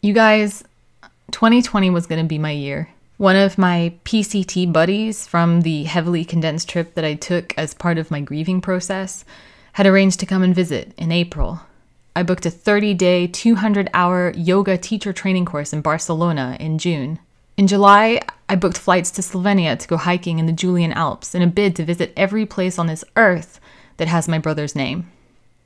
You 0.00 0.14
guys, 0.14 0.64
2020 1.32 1.90
was 1.90 2.06
going 2.06 2.22
to 2.22 2.26
be 2.26 2.38
my 2.38 2.52
year. 2.52 2.88
One 3.18 3.36
of 3.36 3.58
my 3.58 3.92
PCT 4.06 4.72
buddies 4.72 5.26
from 5.26 5.60
the 5.60 5.84
heavily 5.84 6.24
condensed 6.24 6.70
trip 6.70 6.94
that 6.94 7.04
I 7.04 7.12
took 7.12 7.52
as 7.58 7.74
part 7.74 7.98
of 7.98 8.10
my 8.10 8.22
grieving 8.22 8.62
process 8.62 9.26
had 9.74 9.86
arranged 9.86 10.18
to 10.20 10.26
come 10.26 10.42
and 10.42 10.54
visit 10.54 10.94
in 10.96 11.12
April. 11.12 11.60
I 12.14 12.22
booked 12.22 12.46
a 12.46 12.50
30 12.50 12.94
day, 12.94 13.26
200 13.26 13.90
hour 13.94 14.32
yoga 14.36 14.76
teacher 14.76 15.12
training 15.12 15.44
course 15.44 15.72
in 15.72 15.80
Barcelona 15.80 16.56
in 16.60 16.78
June. 16.78 17.18
In 17.56 17.66
July, 17.66 18.20
I 18.48 18.56
booked 18.56 18.78
flights 18.78 19.10
to 19.12 19.22
Slovenia 19.22 19.78
to 19.78 19.88
go 19.88 19.96
hiking 19.96 20.38
in 20.38 20.46
the 20.46 20.52
Julian 20.52 20.92
Alps 20.92 21.34
in 21.34 21.42
a 21.42 21.46
bid 21.46 21.76
to 21.76 21.84
visit 21.84 22.12
every 22.16 22.46
place 22.46 22.78
on 22.78 22.86
this 22.86 23.04
earth 23.16 23.60
that 23.96 24.08
has 24.08 24.28
my 24.28 24.38
brother's 24.38 24.76
name. 24.76 25.10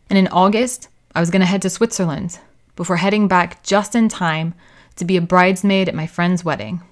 And 0.09 0.19
in 0.19 0.29
August, 0.29 0.89
I 1.15 1.21
was 1.21 1.31
going 1.31 1.41
to 1.41 1.47
head 1.47 1.63
to 1.63 1.71
Switzerland 1.71 2.39
before 2.77 2.97
heading 2.97 3.29
back 3.29 3.63
just 3.63 3.95
in 3.95 4.09
time 4.09 4.55
to 4.97 5.05
be 5.05 5.17
a 5.17 5.21
bridesmaid 5.21 5.89
at 5.89 5.95
my 5.95 6.07
friend's 6.07 6.45
wedding 6.45 6.83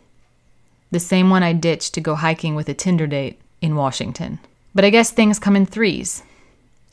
the 0.94 1.00
same 1.00 1.28
one 1.28 1.42
I 1.42 1.52
ditched 1.52 1.92
to 1.94 2.00
go 2.00 2.14
hiking 2.14 2.54
with 2.54 2.68
a 2.68 2.74
Tinder 2.74 3.08
date 3.08 3.40
in 3.60 3.74
Washington. 3.74 4.38
But 4.74 4.84
I 4.84 4.90
guess 4.90 5.10
things 5.10 5.40
come 5.40 5.56
in 5.56 5.66
threes. 5.66 6.22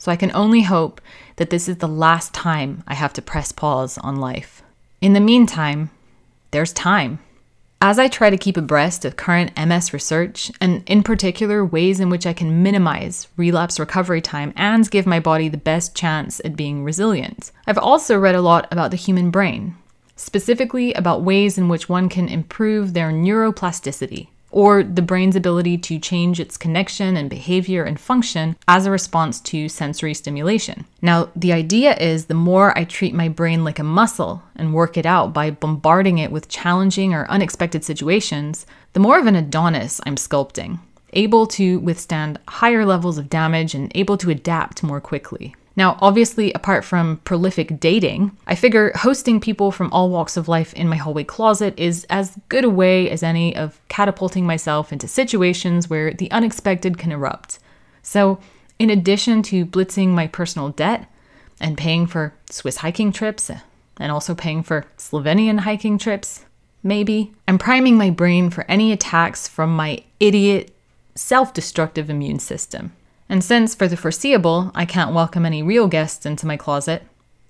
So 0.02 0.10
I 0.10 0.16
can 0.16 0.34
only 0.34 0.62
hope 0.62 1.00
that 1.36 1.50
this 1.50 1.68
is 1.68 1.76
the 1.76 1.86
last 1.86 2.34
time 2.34 2.82
I 2.88 2.94
have 2.94 3.12
to 3.12 3.22
press 3.22 3.52
pause 3.52 3.98
on 3.98 4.16
life. 4.16 4.60
In 5.00 5.12
the 5.12 5.20
meantime, 5.20 5.90
there's 6.50 6.72
time. 6.72 7.20
As 7.80 8.00
I 8.00 8.08
try 8.08 8.28
to 8.28 8.36
keep 8.36 8.56
abreast 8.56 9.04
of 9.04 9.14
current 9.14 9.56
MS 9.56 9.92
research, 9.92 10.50
and 10.60 10.82
in 10.88 11.04
particular 11.04 11.64
ways 11.64 12.00
in 12.00 12.10
which 12.10 12.26
I 12.26 12.32
can 12.32 12.64
minimize 12.64 13.28
relapse 13.36 13.78
recovery 13.78 14.20
time 14.20 14.52
and 14.56 14.90
give 14.90 15.06
my 15.06 15.20
body 15.20 15.48
the 15.48 15.56
best 15.56 15.94
chance 15.94 16.40
at 16.44 16.56
being 16.56 16.82
resilient, 16.82 17.52
I've 17.68 17.78
also 17.78 18.18
read 18.18 18.34
a 18.34 18.42
lot 18.42 18.66
about 18.72 18.90
the 18.90 18.96
human 18.96 19.30
brain, 19.30 19.76
specifically 20.16 20.92
about 20.94 21.22
ways 21.22 21.56
in 21.56 21.68
which 21.68 21.88
one 21.88 22.08
can 22.08 22.26
improve 22.26 22.92
their 22.92 23.12
neuroplasticity, 23.12 24.26
or 24.52 24.82
the 24.84 25.02
brain's 25.02 25.34
ability 25.34 25.78
to 25.78 25.98
change 25.98 26.38
its 26.38 26.56
connection 26.56 27.16
and 27.16 27.28
behavior 27.28 27.82
and 27.82 27.98
function 27.98 28.56
as 28.68 28.86
a 28.86 28.90
response 28.90 29.40
to 29.40 29.68
sensory 29.68 30.14
stimulation. 30.14 30.84
Now, 31.00 31.30
the 31.34 31.52
idea 31.52 31.96
is 31.96 32.26
the 32.26 32.34
more 32.34 32.76
I 32.78 32.84
treat 32.84 33.14
my 33.14 33.28
brain 33.28 33.64
like 33.64 33.78
a 33.78 33.84
muscle 33.84 34.42
and 34.54 34.74
work 34.74 34.96
it 34.96 35.06
out 35.06 35.32
by 35.32 35.50
bombarding 35.50 36.18
it 36.18 36.30
with 36.30 36.48
challenging 36.48 37.14
or 37.14 37.28
unexpected 37.30 37.82
situations, 37.82 38.66
the 38.92 39.00
more 39.00 39.18
of 39.18 39.26
an 39.26 39.36
Adonis 39.36 40.00
I'm 40.06 40.16
sculpting, 40.16 40.78
able 41.14 41.46
to 41.46 41.78
withstand 41.80 42.38
higher 42.46 42.84
levels 42.84 43.18
of 43.18 43.30
damage 43.30 43.74
and 43.74 43.90
able 43.94 44.18
to 44.18 44.30
adapt 44.30 44.82
more 44.82 45.00
quickly. 45.00 45.56
Now, 45.74 45.96
obviously, 46.00 46.52
apart 46.52 46.84
from 46.84 47.18
prolific 47.18 47.80
dating, 47.80 48.36
I 48.46 48.54
figure 48.54 48.92
hosting 48.94 49.40
people 49.40 49.70
from 49.70 49.90
all 49.92 50.10
walks 50.10 50.36
of 50.36 50.48
life 50.48 50.74
in 50.74 50.88
my 50.88 50.96
hallway 50.96 51.24
closet 51.24 51.74
is 51.78 52.04
as 52.10 52.38
good 52.48 52.64
a 52.64 52.70
way 52.70 53.08
as 53.08 53.22
any 53.22 53.56
of 53.56 53.80
catapulting 53.88 54.44
myself 54.44 54.92
into 54.92 55.08
situations 55.08 55.88
where 55.88 56.12
the 56.12 56.30
unexpected 56.30 56.98
can 56.98 57.10
erupt. 57.10 57.58
So, 58.02 58.38
in 58.78 58.90
addition 58.90 59.42
to 59.44 59.64
blitzing 59.64 60.08
my 60.08 60.26
personal 60.26 60.70
debt 60.70 61.08
and 61.60 61.78
paying 61.78 62.06
for 62.06 62.34
Swiss 62.50 62.78
hiking 62.78 63.12
trips, 63.12 63.50
and 63.98 64.12
also 64.12 64.34
paying 64.34 64.62
for 64.62 64.84
Slovenian 64.98 65.60
hiking 65.60 65.96
trips, 65.96 66.44
maybe, 66.82 67.32
I'm 67.46 67.58
priming 67.58 67.96
my 67.96 68.10
brain 68.10 68.50
for 68.50 68.64
any 68.68 68.92
attacks 68.92 69.46
from 69.46 69.74
my 69.74 70.02
idiot, 70.18 70.74
self 71.14 71.54
destructive 71.54 72.10
immune 72.10 72.40
system. 72.40 72.92
And 73.32 73.42
since, 73.42 73.74
for 73.74 73.88
the 73.88 73.96
foreseeable, 73.96 74.70
I 74.74 74.84
can't 74.84 75.14
welcome 75.14 75.46
any 75.46 75.62
real 75.62 75.88
guests 75.88 76.26
into 76.26 76.46
my 76.46 76.58
closet, 76.58 77.02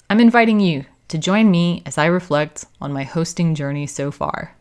I'm 0.09 0.21
inviting 0.21 0.61
you 0.61 0.85
to 1.09 1.19
join 1.19 1.51
me 1.51 1.83
as 1.85 1.99
I 1.99 2.07
reflect 2.07 2.67
on 2.81 2.93
my 2.93 3.03
hosting 3.03 3.57
journey 3.57 3.89
so 3.89 4.13
far. 4.13 4.55